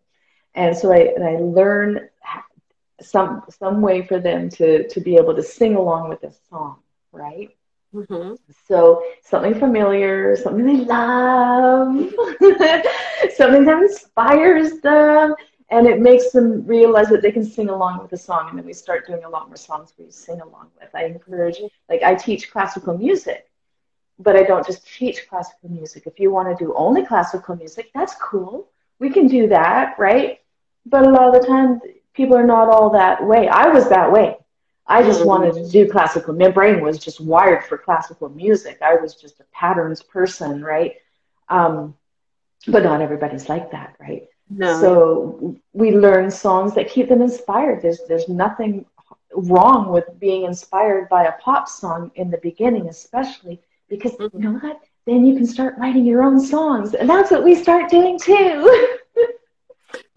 and 0.54 0.76
so 0.76 0.92
i 0.92 0.98
and 1.16 1.24
i 1.24 1.36
learn 1.36 2.08
some 3.00 3.42
some 3.48 3.80
way 3.80 4.02
for 4.06 4.18
them 4.18 4.48
to 4.48 4.86
to 4.88 5.00
be 5.00 5.16
able 5.16 5.34
to 5.34 5.42
sing 5.42 5.74
along 5.74 6.08
with 6.08 6.20
this 6.20 6.38
song 6.48 6.76
right 7.12 7.56
mm-hmm. 7.94 8.34
so 8.66 9.02
something 9.22 9.58
familiar 9.58 10.36
something 10.36 10.66
they 10.66 10.84
love 10.84 11.94
something 13.36 13.64
that 13.64 13.82
inspires 13.82 14.80
them 14.80 15.34
and 15.70 15.86
it 15.86 16.00
makes 16.00 16.30
them 16.32 16.66
realize 16.66 17.08
that 17.08 17.22
they 17.22 17.30
can 17.30 17.44
sing 17.44 17.68
along 17.68 18.00
with 18.00 18.10
the 18.10 18.16
song 18.16 18.48
and 18.50 18.58
then 18.58 18.66
we 18.66 18.72
start 18.72 19.06
doing 19.06 19.24
a 19.24 19.28
lot 19.28 19.48
more 19.48 19.56
songs 19.56 19.92
where 19.96 20.06
you 20.06 20.12
sing 20.12 20.40
along 20.40 20.68
with 20.78 20.90
i 20.94 21.04
encourage 21.04 21.58
like 21.88 22.02
i 22.02 22.14
teach 22.14 22.50
classical 22.50 22.96
music 22.98 23.50
but 24.20 24.36
I 24.36 24.42
don't 24.42 24.66
just 24.66 24.86
teach 24.86 25.28
classical 25.28 25.70
music. 25.70 26.06
If 26.06 26.20
you 26.20 26.30
want 26.30 26.56
to 26.56 26.64
do 26.64 26.74
only 26.74 27.04
classical 27.04 27.56
music, 27.56 27.90
that's 27.94 28.14
cool. 28.16 28.68
We 29.00 29.10
can 29.10 29.26
do 29.26 29.48
that, 29.48 29.98
right? 29.98 30.38
But 30.86 31.06
a 31.06 31.10
lot 31.10 31.34
of 31.34 31.42
the 31.42 31.48
time, 31.48 31.80
people 32.14 32.36
are 32.36 32.46
not 32.46 32.68
all 32.68 32.90
that 32.90 33.26
way. 33.26 33.48
I 33.48 33.68
was 33.68 33.88
that 33.88 34.12
way. 34.12 34.36
I 34.86 35.02
just 35.02 35.20
mm-hmm. 35.20 35.28
wanted 35.28 35.54
to 35.54 35.68
do 35.68 35.90
classical. 35.90 36.34
My 36.34 36.50
brain 36.50 36.80
was 36.80 36.98
just 36.98 37.20
wired 37.20 37.64
for 37.64 37.78
classical 37.78 38.28
music. 38.28 38.78
I 38.82 38.96
was 38.96 39.14
just 39.14 39.40
a 39.40 39.44
patterns 39.52 40.02
person, 40.02 40.62
right? 40.62 40.96
Um, 41.48 41.96
but 42.66 42.82
not 42.82 43.00
everybody's 43.00 43.48
like 43.48 43.70
that, 43.70 43.96
right? 44.00 44.28
No. 44.50 44.80
So 44.80 45.56
we 45.72 45.92
learn 45.92 46.30
songs 46.30 46.74
that 46.74 46.90
keep 46.90 47.08
them 47.08 47.22
inspired. 47.22 47.82
There's 47.82 48.00
there's 48.08 48.28
nothing 48.28 48.84
wrong 49.32 49.92
with 49.92 50.06
being 50.18 50.44
inspired 50.44 51.08
by 51.08 51.24
a 51.24 51.32
pop 51.40 51.68
song 51.68 52.10
in 52.16 52.30
the 52.30 52.38
beginning, 52.38 52.88
especially 52.88 53.60
because 53.88 54.12
mm-hmm. 54.12 54.36
you 54.36 54.48
know 54.48 54.58
what? 54.58 54.80
Then 55.06 55.24
you 55.24 55.34
can 55.34 55.46
start 55.46 55.74
writing 55.78 56.04
your 56.04 56.22
own 56.22 56.38
songs. 56.38 56.94
And 56.94 57.08
that's 57.08 57.30
what 57.30 57.44
we 57.44 57.54
start 57.54 57.90
doing 57.90 58.18
too. 58.18 58.96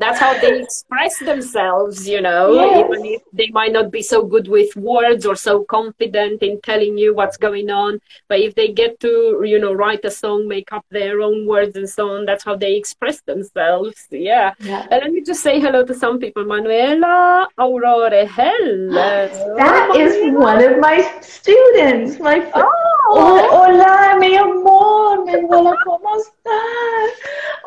that's 0.03 0.19
how 0.19 0.33
they 0.39 0.61
express 0.61 1.17
themselves 1.19 2.07
you 2.07 2.21
know. 2.21 2.53
Yes. 2.53 2.85
even 2.85 3.05
if 3.05 3.21
they 3.31 3.49
might 3.59 3.71
not 3.71 3.91
be 3.91 4.01
so 4.01 4.25
good 4.33 4.47
with 4.47 4.75
words 4.75 5.25
or 5.25 5.35
so 5.35 5.63
confident 5.77 6.43
in 6.43 6.59
telling 6.61 6.97
you 6.97 7.15
what's 7.15 7.37
going 7.37 7.69
on 7.69 7.99
but 8.27 8.39
if 8.39 8.55
they 8.55 8.69
get 8.81 8.99
to 8.99 9.11
you 9.51 9.59
know 9.59 9.73
write 9.73 10.03
a 10.03 10.11
song 10.11 10.47
make 10.47 10.71
up 10.73 10.85
their 10.89 11.21
own 11.21 11.47
words 11.47 11.75
and 11.75 11.89
so 11.89 12.09
on 12.15 12.25
that's 12.25 12.43
how 12.43 12.55
they 12.55 12.75
express 12.75 13.21
themselves. 13.21 14.07
Yeah, 14.11 14.53
yeah. 14.59 14.87
and 14.91 15.01
let 15.03 15.11
me 15.11 15.21
just 15.21 15.41
say 15.41 15.59
hello 15.59 15.85
to 15.85 15.93
some 15.93 16.19
people. 16.19 16.45
Manuela 16.45 17.47
aurora 17.57 18.25
hello. 18.25 19.27
That 19.57 19.95
is 19.95 20.13
one 20.33 20.63
of 20.63 20.79
my 20.79 20.97
students 21.21 22.19
my 22.19 22.39
friend 22.39 22.53
oh. 22.55 23.47
hola 23.55 24.17
mi 24.19 24.35
amor 24.35 25.25
manuela 25.25 25.75
cómo 25.85 26.15
estás? 26.17 27.11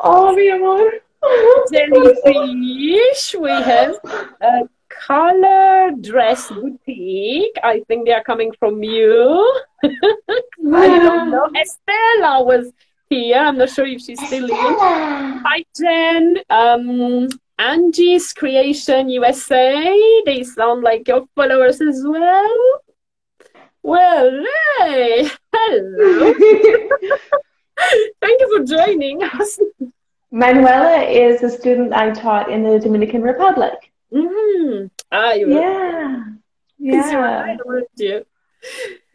Oh 0.03 0.33
mi 0.35 0.49
amor 0.49 1.06
jellyfish. 1.71 3.35
We 3.39 3.49
have 3.49 3.95
a 4.41 4.69
color 4.89 5.91
dress 6.01 6.49
boutique. 6.49 7.55
I 7.63 7.83
think 7.87 8.05
they 8.05 8.13
are 8.13 8.23
coming 8.23 8.51
from 8.59 8.83
you. 8.83 9.61
I 9.83 10.87
don't 10.87 11.31
know. 11.31 11.49
Estella 11.55 12.43
was 12.43 12.71
here. 13.09 13.37
I'm 13.37 13.57
not 13.57 13.69
sure 13.69 13.85
if 13.85 14.01
she's 14.01 14.21
still 14.25 14.45
in. 14.45 14.51
Hi, 14.51 15.63
Jen. 15.75 16.37
Um, 16.49 17.27
Angie's 17.59 18.33
Creation 18.33 19.09
USA. 19.09 20.21
They 20.25 20.43
sound 20.43 20.83
like 20.83 21.07
your 21.07 21.25
followers 21.35 21.81
as 21.81 22.03
well. 22.05 22.81
Well, 23.83 24.43
hey, 24.79 25.29
hello. 25.53 26.33
Thank 28.21 28.41
you 28.41 28.57
for 28.57 28.65
joining 28.65 29.23
us. 29.23 29.59
Manuela 30.31 31.03
is 31.03 31.41
a 31.43 31.49
student 31.49 31.93
I 31.93 32.11
taught 32.11 32.51
in 32.51 32.63
the 32.63 32.79
Dominican 32.79 33.21
Republic. 33.21 33.91
Mm-hmm. 34.13 34.87
Ah, 35.11 35.33
you 35.33 35.53
yeah, 35.53 36.23
yeah, 36.79 37.55
yeah. 37.97 38.19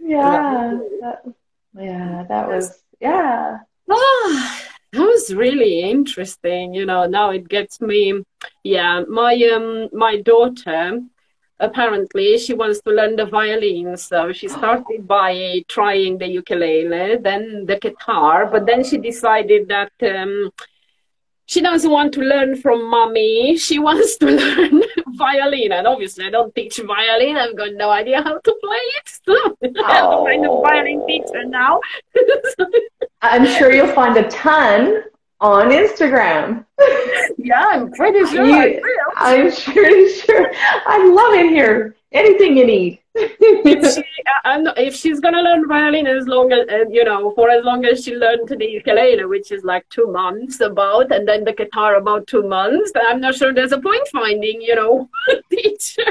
Yeah, 0.01 0.79
that, 1.01 1.35
yeah, 1.79 2.25
that 2.29 2.49
was 2.49 2.83
yeah. 3.01 3.59
Ah, 3.91 4.69
that 4.93 5.01
was 5.01 5.35
really 5.35 5.81
interesting. 5.81 6.75
You 6.75 6.87
know, 6.87 7.07
now 7.07 7.31
it 7.31 7.49
gets 7.49 7.81
me. 7.81 8.23
Yeah, 8.65 9.03
my 9.09 9.35
um, 9.55 9.89
my 9.93 10.21
daughter 10.21 11.01
apparently 11.63 12.37
she 12.39 12.55
wants 12.55 12.81
to 12.81 12.91
learn 12.91 13.15
the 13.15 13.25
violin 13.25 13.97
so 13.97 14.33
she 14.33 14.49
started 14.59 15.07
by 15.07 15.63
trying 15.69 16.19
the 16.19 16.27
ukulele 16.27 17.17
then 17.19 17.65
the 17.67 17.79
guitar 17.79 18.47
but 18.47 18.67
then 18.67 18.83
she 18.83 18.99
decided 18.99 19.69
that 19.69 19.93
um, 20.03 20.51
she 21.47 21.61
doesn't 21.61 21.91
want 21.91 22.15
to 22.15 22.21
learn 22.21 22.57
from 22.57 22.89
mommy. 22.89 23.57
She 23.57 23.79
wants 23.79 24.17
to 24.19 24.27
learn 24.43 24.83
violin. 25.09 25.73
And 25.73 25.87
obviously, 25.87 26.25
I 26.27 26.31
don't 26.31 26.55
teach 26.55 26.79
violin. 26.79 27.37
I've 27.37 27.57
got 27.57 27.75
no 27.75 27.91
idea 27.91 28.23
how 28.23 28.39
to 28.39 28.57
play 28.63 28.85
it. 28.99 29.13
So 29.25 29.35
oh. 29.79 29.85
I 29.85 29.95
have 29.95 30.11
to 30.11 30.17
find 30.25 30.45
a 30.45 30.49
violin 30.49 31.07
teacher 31.07 31.45
now. 31.45 31.81
I'm 33.23 33.47
sure 33.47 33.73
you'll 33.73 33.95
find 33.95 34.17
a 34.17 34.29
ton 34.29 35.03
on 35.41 35.71
Instagram. 35.71 36.65
yeah, 37.39 37.67
I'm 37.69 37.93
pretty 37.93 38.25
sure. 38.27 38.45
You, 38.45 38.83
I'm 39.17 39.53
pretty 39.53 40.13
sure. 40.13 40.51
I 40.87 41.07
love 41.07 41.35
it 41.35 41.51
here. 41.51 41.95
Anything 42.13 42.57
you 42.57 42.67
need. 42.67 42.99
if, 43.15 43.95
she, 43.95 44.01
uh, 44.45 44.73
if 44.77 44.95
she's 44.95 45.21
gonna 45.21 45.43
learn 45.43 45.69
violin 45.69 46.07
as 46.07 46.27
long 46.27 46.51
as 46.51 46.67
uh, 46.71 46.89
you 46.89 47.05
know 47.05 47.33
for 47.33 47.51
as 47.51 47.63
long 47.63 47.85
as 47.85 48.03
she 48.03 48.15
learned 48.15 48.49
the 48.49 48.65
ukulele 48.65 49.27
which 49.27 49.53
is 49.53 49.65
like 49.65 49.87
two 49.91 50.07
months 50.07 50.61
about 50.61 51.13
and 51.13 51.29
then 51.29 51.45
the 51.45 51.53
guitar 51.53 51.97
about 51.97 52.27
two 52.27 52.43
months 52.43 52.91
i'm 53.11 53.21
not 53.21 53.35
sure 53.35 53.53
there's 53.53 53.73
a 53.73 53.79
point 53.79 54.09
finding 54.09 54.63
you 54.63 54.75
know 54.75 55.11
teacher 55.51 56.11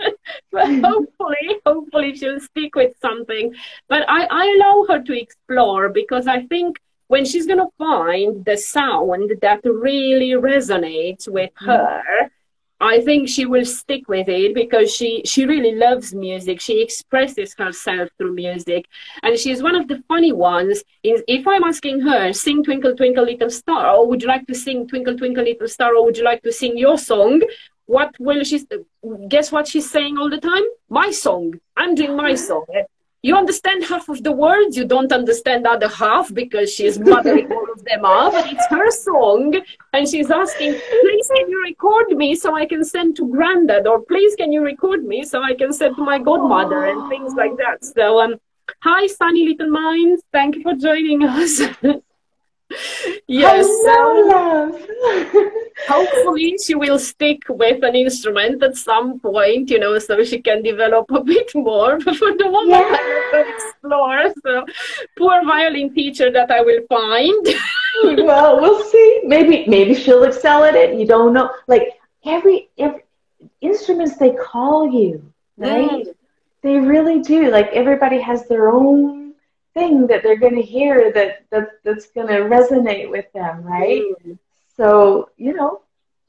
but 0.50 0.66
hopefully 0.82 1.60
hopefully 1.64 2.16
she'll 2.16 2.40
stick 2.40 2.74
with 2.74 2.92
something 3.00 3.54
but 3.88 4.02
i 4.08 4.24
i 4.24 4.56
allow 4.56 4.84
her 4.88 5.00
to 5.00 5.16
explore 5.16 5.88
because 5.88 6.26
i 6.26 6.44
think 6.46 6.80
when 7.06 7.24
she's 7.24 7.46
gonna 7.46 7.70
find 7.78 8.44
the 8.44 8.56
sound 8.56 9.30
that 9.40 9.60
really 9.64 10.30
resonates 10.30 11.28
with 11.28 11.50
mm. 11.62 12.02
I 12.80 13.00
think 13.02 13.28
she 13.28 13.44
will 13.44 13.64
stick 13.64 14.08
with 14.08 14.28
it 14.28 14.54
because 14.54 14.94
she 14.94 15.22
she 15.24 15.44
really 15.44 15.74
loves 15.74 16.14
music. 16.14 16.60
She 16.60 16.82
expresses 16.82 17.54
herself 17.58 18.08
through 18.16 18.34
music, 18.34 18.86
and 19.22 19.38
she's 19.38 19.62
one 19.62 19.74
of 19.74 19.88
the 19.88 20.02
funny 20.08 20.32
ones. 20.32 20.82
Is 21.02 21.22
if 21.28 21.46
I'm 21.46 21.64
asking 21.64 22.00
her, 22.00 22.32
sing 22.32 22.64
"Twinkle 22.64 22.96
Twinkle 22.96 23.24
Little 23.24 23.50
Star," 23.50 23.96
or 23.96 24.06
would 24.06 24.22
you 24.22 24.28
like 24.28 24.46
to 24.46 24.54
sing 24.54 24.88
"Twinkle 24.88 25.16
Twinkle 25.16 25.44
Little 25.44 25.68
Star," 25.68 25.94
or 25.94 26.04
would 26.04 26.16
you 26.16 26.24
like 26.24 26.42
to 26.44 26.52
sing 26.52 26.78
your 26.78 26.96
song? 26.96 27.42
What 27.84 28.14
will 28.18 28.44
she? 28.44 28.64
Guess 29.28 29.52
what 29.52 29.68
she's 29.68 29.90
saying 29.90 30.16
all 30.16 30.30
the 30.30 30.40
time? 30.40 30.64
My 30.88 31.10
song. 31.10 31.60
I'm 31.76 31.94
doing 31.94 32.16
my 32.16 32.34
song 32.34 32.64
you 33.22 33.36
understand 33.36 33.84
half 33.84 34.08
of 34.08 34.22
the 34.22 34.32
words, 34.32 34.76
you 34.76 34.84
don't 34.84 35.12
understand 35.12 35.64
the 35.64 35.70
other 35.70 35.88
half 35.88 36.32
because 36.32 36.72
she's 36.72 36.98
muttering 36.98 37.52
all 37.52 37.70
of 37.70 37.84
them 37.84 38.04
up, 38.04 38.32
but 38.32 38.50
it's 38.50 38.66
her 38.68 38.90
song, 38.90 39.54
and 39.92 40.08
she's 40.08 40.30
asking, 40.30 40.72
please 40.72 41.30
can 41.36 41.50
you 41.50 41.62
record 41.62 42.08
me 42.10 42.34
so 42.34 42.54
I 42.54 42.66
can 42.66 42.82
send 42.82 43.16
to 43.16 43.28
granddad, 43.28 43.86
or 43.86 44.00
please 44.00 44.34
can 44.36 44.52
you 44.52 44.62
record 44.62 45.04
me 45.04 45.22
so 45.22 45.42
I 45.42 45.54
can 45.54 45.72
send 45.72 45.96
to 45.96 46.04
my 46.04 46.18
godmother, 46.18 46.86
and 46.86 47.08
things 47.10 47.34
like 47.34 47.56
that. 47.58 47.84
So, 47.84 48.20
um, 48.20 48.36
hi, 48.80 49.06
sunny 49.06 49.48
little 49.48 49.70
minds, 49.70 50.22
thank 50.32 50.56
you 50.56 50.62
for 50.62 50.74
joining 50.74 51.24
us. 51.24 51.60
yes. 53.26 53.66
Hello, 53.68 54.28
love. 54.28 55.52
hopefully, 55.88 56.56
she 56.64 56.74
will 56.74 56.98
stick 56.98 57.42
with 57.48 57.82
an 57.82 57.96
instrument 57.96 58.62
at 58.62 58.76
some 58.76 59.18
point, 59.20 59.70
you 59.70 59.78
know, 59.78 59.98
so 59.98 60.22
she 60.24 60.40
can 60.40 60.62
develop 60.62 61.10
a 61.10 61.22
bit 61.22 61.50
more. 61.54 61.98
But 61.98 62.16
for 62.20 62.36
the 62.36 62.50
moment, 62.50 62.70
yeah. 62.70 62.96
I 62.96 63.28
will 63.32 63.54
explore. 63.54 64.34
So, 64.42 64.66
poor 65.16 65.44
violin 65.44 65.94
teacher 65.94 66.30
that 66.30 66.50
I 66.50 66.60
will 66.60 66.82
find. 66.88 67.46
well, 68.26 68.60
we'll 68.60 68.84
see. 68.84 69.20
Maybe, 69.24 69.64
maybe 69.66 69.94
she'll 69.94 70.24
excel 70.24 70.64
at 70.64 70.74
it. 70.74 70.98
You 70.98 71.06
don't 71.06 71.32
know. 71.32 71.50
Like 71.66 71.98
every, 72.24 72.70
every 72.78 73.02
instruments, 73.60 74.16
they 74.16 74.32
call 74.32 74.92
you, 74.92 75.32
right? 75.56 76.06
Mm. 76.06 76.14
They 76.62 76.76
really 76.76 77.20
do. 77.20 77.50
Like 77.50 77.68
everybody 77.68 78.20
has 78.20 78.46
their 78.46 78.68
own 78.68 79.19
thing 79.74 80.06
that 80.08 80.22
they're 80.22 80.38
going 80.38 80.56
to 80.56 80.62
hear 80.62 81.12
that, 81.12 81.44
that 81.50 81.82
that's 81.84 82.06
going 82.10 82.28
to 82.28 82.40
resonate 82.40 83.10
with 83.10 83.30
them, 83.32 83.62
right? 83.62 84.02
Mm. 84.26 84.38
So, 84.76 85.30
you 85.36 85.52
know, 85.52 85.82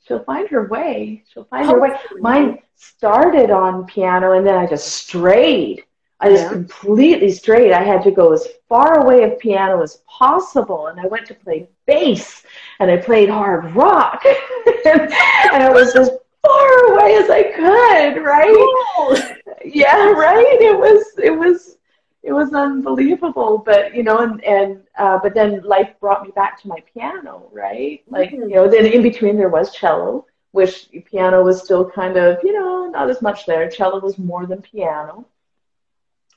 she'll 0.07 0.23
find 0.23 0.47
her 0.49 0.67
way. 0.67 1.23
She'll 1.31 1.45
find 1.45 1.65
Hopefully. 1.65 1.89
her 1.89 2.15
way. 2.15 2.21
Mine 2.21 2.59
started 2.75 3.51
on 3.51 3.85
piano 3.85 4.33
and 4.33 4.45
then 4.45 4.55
I 4.55 4.65
just 4.65 4.87
strayed. 4.87 5.83
I 6.21 6.29
just 6.29 6.43
yeah. 6.43 6.49
completely 6.49 7.31
strayed. 7.31 7.71
I 7.71 7.83
had 7.83 8.03
to 8.03 8.11
go 8.11 8.31
as 8.31 8.47
far 8.69 8.99
away 9.03 9.23
of 9.23 9.39
piano 9.39 9.81
as 9.81 10.03
possible, 10.07 10.87
and 10.87 10.99
I 10.99 11.07
went 11.07 11.25
to 11.27 11.33
play 11.33 11.67
bass, 11.87 12.43
and 12.79 12.91
I 12.91 12.97
played 12.97 13.27
hard 13.27 13.75
rock, 13.75 14.23
and, 14.23 14.85
and 15.01 15.63
I 15.63 15.71
was 15.71 15.95
as 15.95 16.11
far 16.45 16.93
away 16.93 17.15
as 17.15 17.29
I 17.31 17.43
could. 17.55 18.23
Right? 18.23 18.53
Oh. 18.53 19.35
Yeah, 19.65 20.11
right. 20.11 20.61
It 20.61 20.77
was. 20.77 21.03
It 21.17 21.31
was 21.31 21.77
it 22.23 22.33
was 22.33 22.53
unbelievable 22.53 23.57
but 23.57 23.95
you 23.95 24.03
know 24.03 24.19
and 24.19 24.43
and 24.43 24.81
uh, 24.97 25.17
but 25.21 25.33
then 25.33 25.61
life 25.63 25.89
brought 25.99 26.23
me 26.23 26.31
back 26.35 26.61
to 26.61 26.67
my 26.67 26.79
piano 26.93 27.49
right? 27.51 28.03
Like 28.07 28.31
you 28.31 28.47
know 28.47 28.69
then 28.69 28.85
in 28.85 29.01
between 29.01 29.37
there 29.37 29.49
was 29.49 29.73
cello 29.73 30.25
which 30.51 30.89
piano 31.05 31.43
was 31.43 31.63
still 31.63 31.89
kind 31.89 32.17
of 32.17 32.37
you 32.43 32.53
know 32.53 32.89
not 32.89 33.09
as 33.09 33.21
much 33.21 33.45
there. 33.45 33.69
Cello 33.69 33.99
was 33.99 34.17
more 34.17 34.45
than 34.45 34.61
piano. 34.61 35.25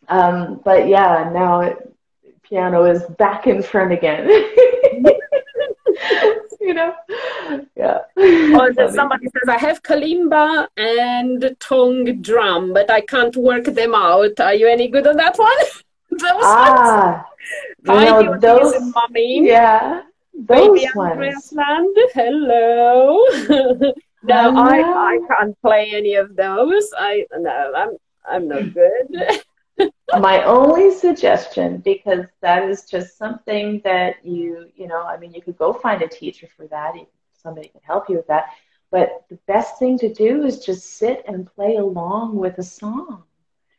Um, 0.09 0.61
but 0.65 0.89
yeah 0.89 1.31
now 1.33 1.61
it, 1.61 1.95
piano 2.43 2.85
is 2.85 3.03
back 3.19 3.47
in 3.47 3.63
front 3.63 3.93
again. 3.93 4.29
You 6.61 6.73
know 6.73 6.95
yeah. 7.77 8.01
Or 8.59 8.73
somebody 8.91 9.27
says 9.27 9.49
i 9.49 9.59
have 9.59 9.83
kalimba 9.83 10.67
and 10.77 11.57
tongue 11.61 12.23
drum 12.23 12.73
but 12.73 12.91
i 12.91 13.01
can't 13.01 13.37
work 13.37 13.65
them 13.65 13.95
out. 13.95 14.39
Are 14.41 14.55
you 14.55 14.69
any 14.69 14.89
good 14.89 15.07
on 15.07 15.17
that 15.17 15.39
one? 15.39 15.63
Those 16.11 16.45
ah, 16.45 17.27
ones 17.87 18.05
you 18.21 18.31
know, 18.31 18.39
those 18.39 18.95
mommy 18.95 19.47
yeah. 19.47 20.03
Those 20.35 20.81
Baby 20.81 20.89
ones. 20.95 21.53
Land. 21.53 21.97
hello. 22.15 23.25
No 24.27 24.57
I, 24.57 24.81
I 24.81 25.19
can't 25.29 25.61
play 25.61 25.91
any 25.93 26.15
of 26.15 26.35
those. 26.35 26.91
I 26.97 27.27
no 27.39 27.73
i'm 27.77 27.91
i'm 28.27 28.49
not 28.49 28.73
good. 28.73 29.43
My 30.19 30.45
only 30.45 30.95
suggestion 30.95 31.79
because 31.79 32.25
that 32.41 32.69
is 32.69 32.85
just 32.85 33.19
something 33.19 33.83
that 33.85 34.25
you 34.25 34.71
you 34.77 34.87
know 34.87 35.03
i 35.03 35.17
mean 35.19 35.35
you 35.35 35.43
could 35.43 35.59
go 35.59 35.73
find 35.73 36.01
a 36.01 36.09
teacher 36.09 36.49
for 36.57 36.67
that 36.69 36.95
somebody 37.45 37.69
can 37.69 37.81
help 37.85 38.09
you 38.09 38.17
with 38.17 38.27
that 38.27 38.47
but 38.91 39.25
the 39.29 39.39
best 39.47 39.79
thing 39.79 39.99
to 39.99 40.13
do 40.13 40.45
is 40.45 40.65
just 40.65 40.99
sit 40.99 41.25
and 41.29 41.47
play 41.55 41.77
along 41.77 42.35
with 42.35 42.59
a 42.59 42.63
song 42.63 43.23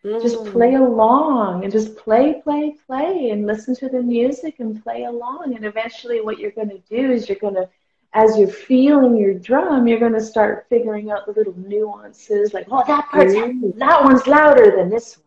mm. 0.04 0.21
just 0.21 0.45
play 0.45 0.75
along 0.75 1.63
and 1.63 1.73
just 1.73 1.97
play 1.97 2.41
play 2.43 2.75
play 2.88 3.32
and 3.32 3.45
listen 3.45 3.75
to 3.75 3.89
the 3.89 4.01
music 4.01 4.60
and 4.60 4.82
play 4.84 5.04
along 5.04 5.54
and 5.56 5.65
eventually 5.65 6.21
what 6.21 6.39
you're 6.39 6.51
going 6.51 6.69
to 6.69 6.82
do 6.89 7.12
is 7.12 7.28
you're 7.28 7.38
going 7.38 7.56
to 7.56 7.67
as 8.15 8.38
you're 8.38 8.47
feeling 8.47 9.17
your 9.17 9.34
drum, 9.34 9.88
you're 9.88 9.99
going 9.99 10.13
to 10.13 10.23
start 10.23 10.65
figuring 10.69 11.12
out 11.12 11.25
the 11.25 11.34
little 11.34 11.54
nuances, 11.58 12.54
like, 12.54 12.65
oh, 12.71 12.82
that 12.88 13.10
part's 13.10 13.34
mm. 13.34 13.78
that 13.78 14.04
one's 14.04 14.25
louder 14.25 14.73
than 14.78 14.89
this 14.89 15.17
one 15.17 15.24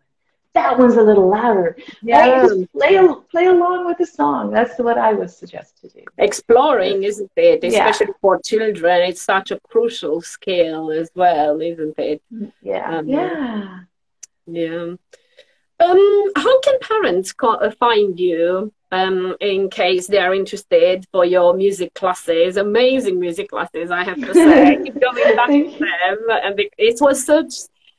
that 0.58 0.78
one's 0.78 0.96
a 0.96 1.02
little 1.02 1.28
louder. 1.28 1.76
Yeah. 2.02 2.42
Just 2.42 2.72
play, 2.72 2.98
play 3.30 3.46
along 3.46 3.86
with 3.86 3.98
the 3.98 4.06
song. 4.06 4.50
That's 4.50 4.78
what 4.78 4.98
I 4.98 5.12
would 5.12 5.30
suggest 5.30 5.80
to 5.82 5.88
do. 5.88 6.02
Exploring, 6.18 7.04
isn't 7.04 7.30
it? 7.36 7.64
Especially 7.64 8.06
yeah. 8.08 8.20
for 8.20 8.40
children, 8.40 9.02
it's 9.02 9.22
such 9.22 9.50
a 9.50 9.60
crucial 9.60 10.20
skill 10.20 10.90
as 10.90 11.10
well, 11.14 11.60
isn't 11.60 11.98
it? 11.98 12.22
Yeah. 12.62 12.98
Um, 12.98 13.08
yeah. 13.08 13.80
Yeah. 14.46 14.94
Um, 15.80 16.32
how 16.34 16.60
can 16.60 16.78
parents 16.80 17.32
uh, 17.40 17.70
find 17.78 18.18
you 18.18 18.72
um, 18.90 19.36
in 19.40 19.70
case 19.70 20.08
they 20.08 20.18
are 20.18 20.34
interested 20.34 21.06
for 21.12 21.24
your 21.24 21.54
music 21.54 21.94
classes? 21.94 22.56
Amazing 22.56 23.20
music 23.20 23.50
classes, 23.50 23.90
I 23.90 24.02
have 24.02 24.16
to 24.16 24.34
say. 24.34 24.76
Keep 24.84 25.00
going 25.00 25.36
back 25.36 25.48
to 25.48 25.78
them, 25.78 26.18
and 26.42 26.60
it 26.78 26.98
was 27.00 27.24
such 27.24 27.54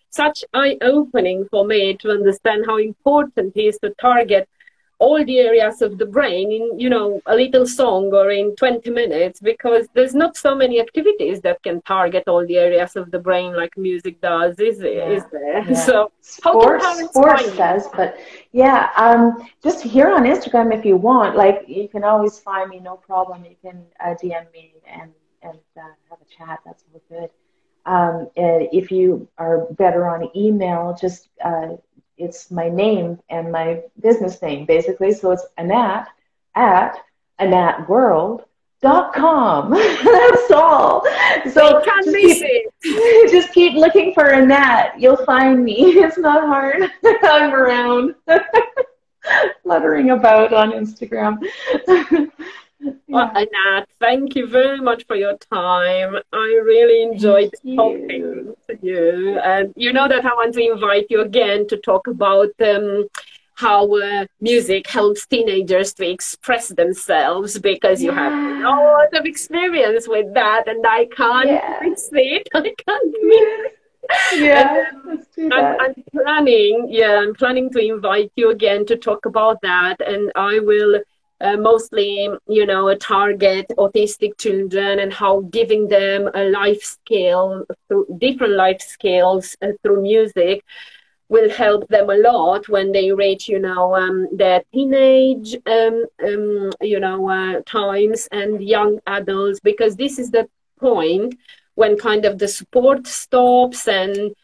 such 0.10 0.44
eye-opening 0.54 1.48
for 1.50 1.66
me 1.66 1.96
to 1.98 2.12
understand 2.12 2.66
how 2.66 2.78
important 2.78 3.56
it 3.56 3.62
is 3.62 3.80
to 3.80 3.90
target 4.02 4.48
all 5.00 5.24
the 5.24 5.40
areas 5.40 5.82
of 5.82 5.98
the 5.98 6.06
brain 6.06 6.52
in 6.52 6.78
you 6.78 6.90
know 6.90 7.22
a 7.26 7.34
little 7.34 7.66
song 7.66 8.14
or 8.14 8.32
in 8.32 8.54
20 8.58 8.90
minutes 8.92 9.40
because 9.40 9.88
there's 9.94 10.14
not 10.14 10.36
so 10.36 10.54
many 10.54 10.80
activities 10.80 11.40
that 11.40 11.64
can 11.64 11.82
target 11.84 12.26
all 12.28 12.46
the 12.46 12.58
areas 12.58 12.98
of 12.98 13.10
the 13.12 13.18
brain 13.18 13.56
like 13.56 13.78
music 13.78 14.20
does 14.20 14.60
is, 14.60 14.82
yeah. 14.82 15.10
is 15.10 15.24
there 15.32 15.64
yeah. 15.64 15.74
so 15.88 16.12
sports 16.20 16.86
sports 17.06 17.56
does 17.56 17.88
but 17.96 18.18
yeah 18.52 18.90
um 18.98 19.48
just 19.64 19.82
here 19.82 20.12
on 20.12 20.24
instagram 20.24 20.78
if 20.78 20.84
you 20.84 20.98
want 20.98 21.36
like 21.36 21.64
you 21.66 21.88
can 21.88 22.04
always 22.04 22.38
find 22.38 22.70
me 22.70 22.80
no 22.80 22.98
problem 22.98 23.46
you 23.46 23.56
can 23.62 23.82
uh, 24.02 24.14
dm 24.22 24.52
me 24.52 24.74
and 24.86 25.12
and 25.44 25.58
uh, 25.78 25.82
have 26.10 26.20
a 26.22 26.38
chat 26.38 26.60
that's 26.66 26.84
all 26.94 27.02
good 27.10 27.30
um, 27.86 28.30
if 28.36 28.92
you 28.92 29.28
are 29.38 29.68
better 29.72 30.08
on 30.08 30.30
email, 30.36 30.96
just 31.00 31.30
uh, 31.44 31.76
it's 32.18 32.52
my 32.52 32.70
name 32.70 33.20
and 33.30 33.52
my 33.52 33.82
business 34.02 34.42
name 34.42 34.66
basically. 34.66 35.14
So 35.14 35.32
it's 35.32 35.46
Anat 35.58 36.08
at 36.56 36.98
anatworld.com. 37.40 39.72
That's 39.72 40.52
all. 40.52 41.04
So 41.52 41.82
just 41.84 42.16
keep, 42.16 42.68
just 43.32 43.54
keep 43.54 43.76
looking 43.76 44.14
for 44.14 44.30
Anat. 44.30 45.00
You'll 45.00 45.26
find 45.26 45.64
me. 45.64 45.80
It's 46.00 46.18
not 46.18 46.46
hard. 46.46 46.92
I'm 47.24 47.54
around 47.54 48.16
fluttering 49.64 50.12
about 50.12 50.54
on 50.54 50.72
Instagram. 50.72 51.40
Well, 53.08 53.32
Anat, 53.36 53.90
thank 54.00 54.36
you 54.36 54.48
very 54.48 54.80
much 54.80 55.06
for 55.06 55.16
your 55.16 55.38
time. 55.38 56.16
I 56.32 56.62
really 56.64 57.02
enjoyed 57.04 57.54
talking 57.76 58.56
to 58.68 58.78
you. 58.82 59.40
And 59.40 59.74
you 59.76 59.92
know 59.92 60.08
that 60.08 60.26
I 60.26 60.34
want 60.34 60.54
to 60.54 60.72
invite 60.72 61.08
you 61.10 61.22
again 61.22 61.68
to 61.68 61.78
talk 61.78 62.08
about 62.08 62.50
um, 62.62 63.08
how 63.56 63.94
uh, 63.94 64.26
music 64.40 64.88
helps 64.88 65.26
teenagers 65.26 65.94
to 65.94 66.10
express 66.10 66.70
themselves 66.70 67.60
because 67.60 68.02
you 68.02 68.12
yeah. 68.12 68.30
have 68.30 68.64
a 68.64 68.68
lot 68.68 69.14
of 69.14 69.26
experience 69.26 70.08
with 70.08 70.34
that 70.34 70.68
and 70.68 70.86
I 70.88 71.06
can't 71.08 71.50
yeah. 71.50 71.80
it. 71.84 72.48
I 72.54 72.62
can't 72.62 73.16
miss 73.24 73.74
yeah, 74.34 74.92
that. 75.38 75.52
I'm, 75.52 75.78
I'm, 75.82 76.04
planning, 76.12 76.88
yeah, 76.90 77.20
I'm 77.20 77.34
planning 77.36 77.70
to 77.72 77.80
invite 77.80 78.32
you 78.36 78.50
again 78.50 78.86
to 78.88 78.96
talk 78.96 79.26
about 79.26 79.62
that, 79.62 80.02
and 80.02 80.32
I 80.36 80.60
will 80.60 81.00
uh, 81.42 81.58
mostly, 81.58 82.30
you 82.48 82.66
know, 82.66 82.94
target 82.96 83.66
autistic 83.78 84.38
children 84.38 85.00
and 85.00 85.14
how 85.14 85.42
giving 85.52 85.88
them 85.88 86.30
a 86.34 86.44
life 86.50 86.84
skill 86.84 87.66
through 87.88 88.06
different 88.18 88.54
life 88.54 88.82
skills 88.82 89.56
uh, 89.62 89.68
through 89.82 90.02
music 90.02 90.64
will 91.30 91.50
help 91.50 91.88
them 91.90 92.10
a 92.10 92.18
lot 92.18 92.68
when 92.68 92.92
they 92.92 93.12
reach, 93.12 93.48
you 93.48 93.60
know, 93.60 93.96
um, 93.96 94.28
their 94.36 94.64
teenage, 94.74 95.56
um, 95.68 96.06
um, 96.24 96.72
you 96.82 97.00
know, 97.00 97.30
uh, 97.30 97.62
times 97.66 98.28
and 98.32 98.64
young 98.64 99.00
adults, 99.06 99.60
because 99.60 99.96
this 99.96 100.18
is 100.18 100.32
the 100.32 100.50
point 100.80 101.36
when 101.76 101.98
kind 101.98 102.26
of 102.26 102.40
the 102.40 102.48
support 102.48 103.06
stops 103.06 103.88
and 103.88 104.36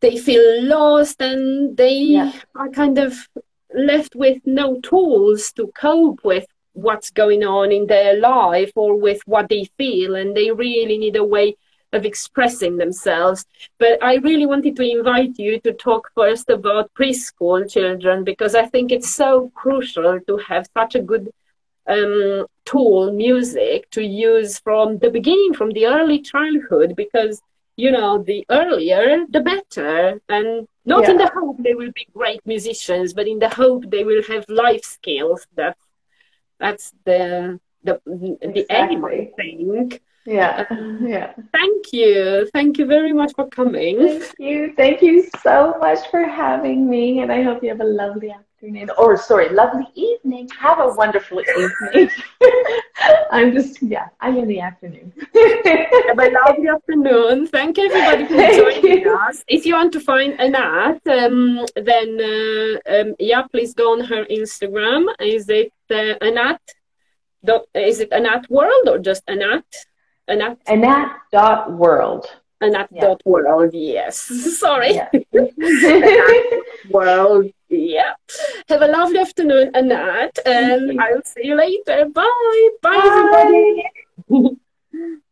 they 0.00 0.16
feel 0.18 0.62
lost 0.64 1.20
and 1.20 1.76
they 1.76 1.98
yeah. 1.98 2.32
are 2.54 2.68
kind 2.68 2.98
of 2.98 3.26
left 3.76 4.16
with 4.16 4.40
no 4.46 4.80
tools 4.80 5.52
to 5.52 5.70
cope 5.78 6.24
with 6.24 6.46
what's 6.72 7.10
going 7.10 7.44
on 7.44 7.70
in 7.72 7.86
their 7.86 8.18
life 8.18 8.72
or 8.74 8.96
with 8.96 9.20
what 9.26 9.48
they 9.48 9.64
feel 9.78 10.14
and 10.16 10.36
they 10.36 10.50
really 10.50 10.98
need 10.98 11.16
a 11.16 11.24
way 11.24 11.56
of 11.92 12.04
expressing 12.04 12.76
themselves. 12.76 13.46
But 13.78 14.02
i 14.02 14.16
really 14.16 14.46
wanted 14.46 14.76
to 14.76 14.90
invite 14.90 15.38
you 15.38 15.60
to 15.60 15.72
talk 15.72 16.10
first 16.14 16.50
about 16.50 16.92
preschool 16.94 17.70
children 17.70 18.24
because 18.24 18.54
i 18.54 18.66
think 18.66 18.90
it's 18.90 19.10
so 19.14 19.50
crucial 19.54 20.20
to 20.26 20.36
have 20.38 20.66
such 20.76 20.94
a 20.94 21.02
good 21.02 21.30
um, 21.88 22.46
tool 22.64 23.12
music 23.12 23.88
to 23.90 24.02
use 24.02 24.58
from 24.58 24.98
the 24.98 25.10
beginning 25.10 25.54
from 25.54 25.70
the 25.70 25.86
early 25.86 26.20
childhood 26.20 26.96
because 26.96 27.40
you 27.76 27.90
know 27.90 28.22
the 28.22 28.44
earlier 28.50 29.26
the 29.28 29.40
better 29.40 30.20
and 30.28 30.66
not 30.84 31.02
yeah. 31.02 31.10
in 31.10 31.16
the 31.18 31.30
hope 31.34 31.56
they 31.58 31.74
will 31.74 31.92
be 31.92 32.06
great 32.14 32.40
musicians, 32.46 33.12
but 33.12 33.26
in 33.26 33.38
the 33.38 33.48
hope 33.48 33.90
they 33.90 34.04
will 34.04 34.22
have 34.22 34.44
life 34.48 34.84
skills 34.84 35.46
that 35.56 35.76
that's 36.58 36.92
the 37.04 37.60
the 37.82 38.00
the 38.06 38.60
exactly. 38.60 38.96
aim, 38.96 39.04
I 39.04 39.30
think. 39.36 40.02
Yeah, 40.26 40.64
um, 40.70 41.06
yeah. 41.06 41.32
Thank 41.52 41.92
you. 41.92 42.48
Thank 42.52 42.78
you 42.78 42.86
very 42.86 43.12
much 43.12 43.32
for 43.34 43.48
coming. 43.48 43.98
Thank 43.98 44.34
you. 44.38 44.74
Thank 44.76 45.00
you 45.00 45.28
so 45.42 45.76
much 45.80 46.10
for 46.10 46.24
having 46.24 46.90
me, 46.90 47.20
and 47.20 47.30
I 47.30 47.42
hope 47.42 47.62
you 47.62 47.68
have 47.68 47.80
a 47.80 47.84
lovely 47.84 48.32
afternoon. 48.32 48.90
Or 48.98 49.16
sorry, 49.16 49.48
lovely 49.50 49.86
evening. 49.94 50.48
Have 50.58 50.80
a 50.80 50.88
wonderful 50.94 51.40
evening. 51.40 52.10
I'm 53.30 53.52
just 53.52 53.80
yeah, 53.82 54.08
I'm 54.20 54.36
in 54.36 54.48
the 54.48 54.60
afternoon. 54.60 55.12
have 55.16 56.18
a 56.18 56.30
lovely 56.30 56.68
afternoon. 56.68 57.46
Thank 57.46 57.78
you 57.78 57.88
everybody 57.88 58.24
for 58.26 58.34
Thank 58.34 58.82
joining 58.82 59.02
you. 59.02 59.16
us. 59.16 59.44
If 59.46 59.64
you 59.64 59.74
want 59.74 59.92
to 59.92 60.00
find 60.00 60.40
Anat, 60.40 61.06
um, 61.06 61.64
then 61.76 62.08
uh, 62.20 63.00
um, 63.00 63.14
yeah, 63.20 63.42
please 63.42 63.74
go 63.74 63.92
on 63.92 64.00
her 64.00 64.24
Instagram. 64.24 65.06
Is 65.20 65.48
it 65.48 65.72
uh, 65.90 66.14
Anat? 66.20 66.60
Is 67.74 68.00
it 68.00 68.12
Anat 68.12 68.50
World 68.50 68.88
or 68.88 68.98
just 68.98 69.22
Anat? 69.28 69.64
Anat? 70.28 70.58
Anat 70.66 71.16
dot 71.32 71.72
world. 71.72 72.26
Anat 72.60 72.88
yeah. 72.90 73.00
dot 73.00 73.22
world, 73.24 73.70
yes. 73.72 74.18
Sorry. 74.58 74.94
Yeah. 74.94 75.10
world, 76.90 77.50
yeah. 77.68 78.14
Have 78.68 78.82
a 78.82 78.86
lovely 78.88 79.18
afternoon, 79.18 79.70
Anat, 79.74 80.38
and 80.46 81.00
I'll 81.00 81.22
see 81.22 81.46
you 81.46 81.56
later. 81.56 82.06
Bye. 82.06 82.68
Bye, 82.82 82.90
Bye. 82.90 83.82
everybody. 84.28 84.58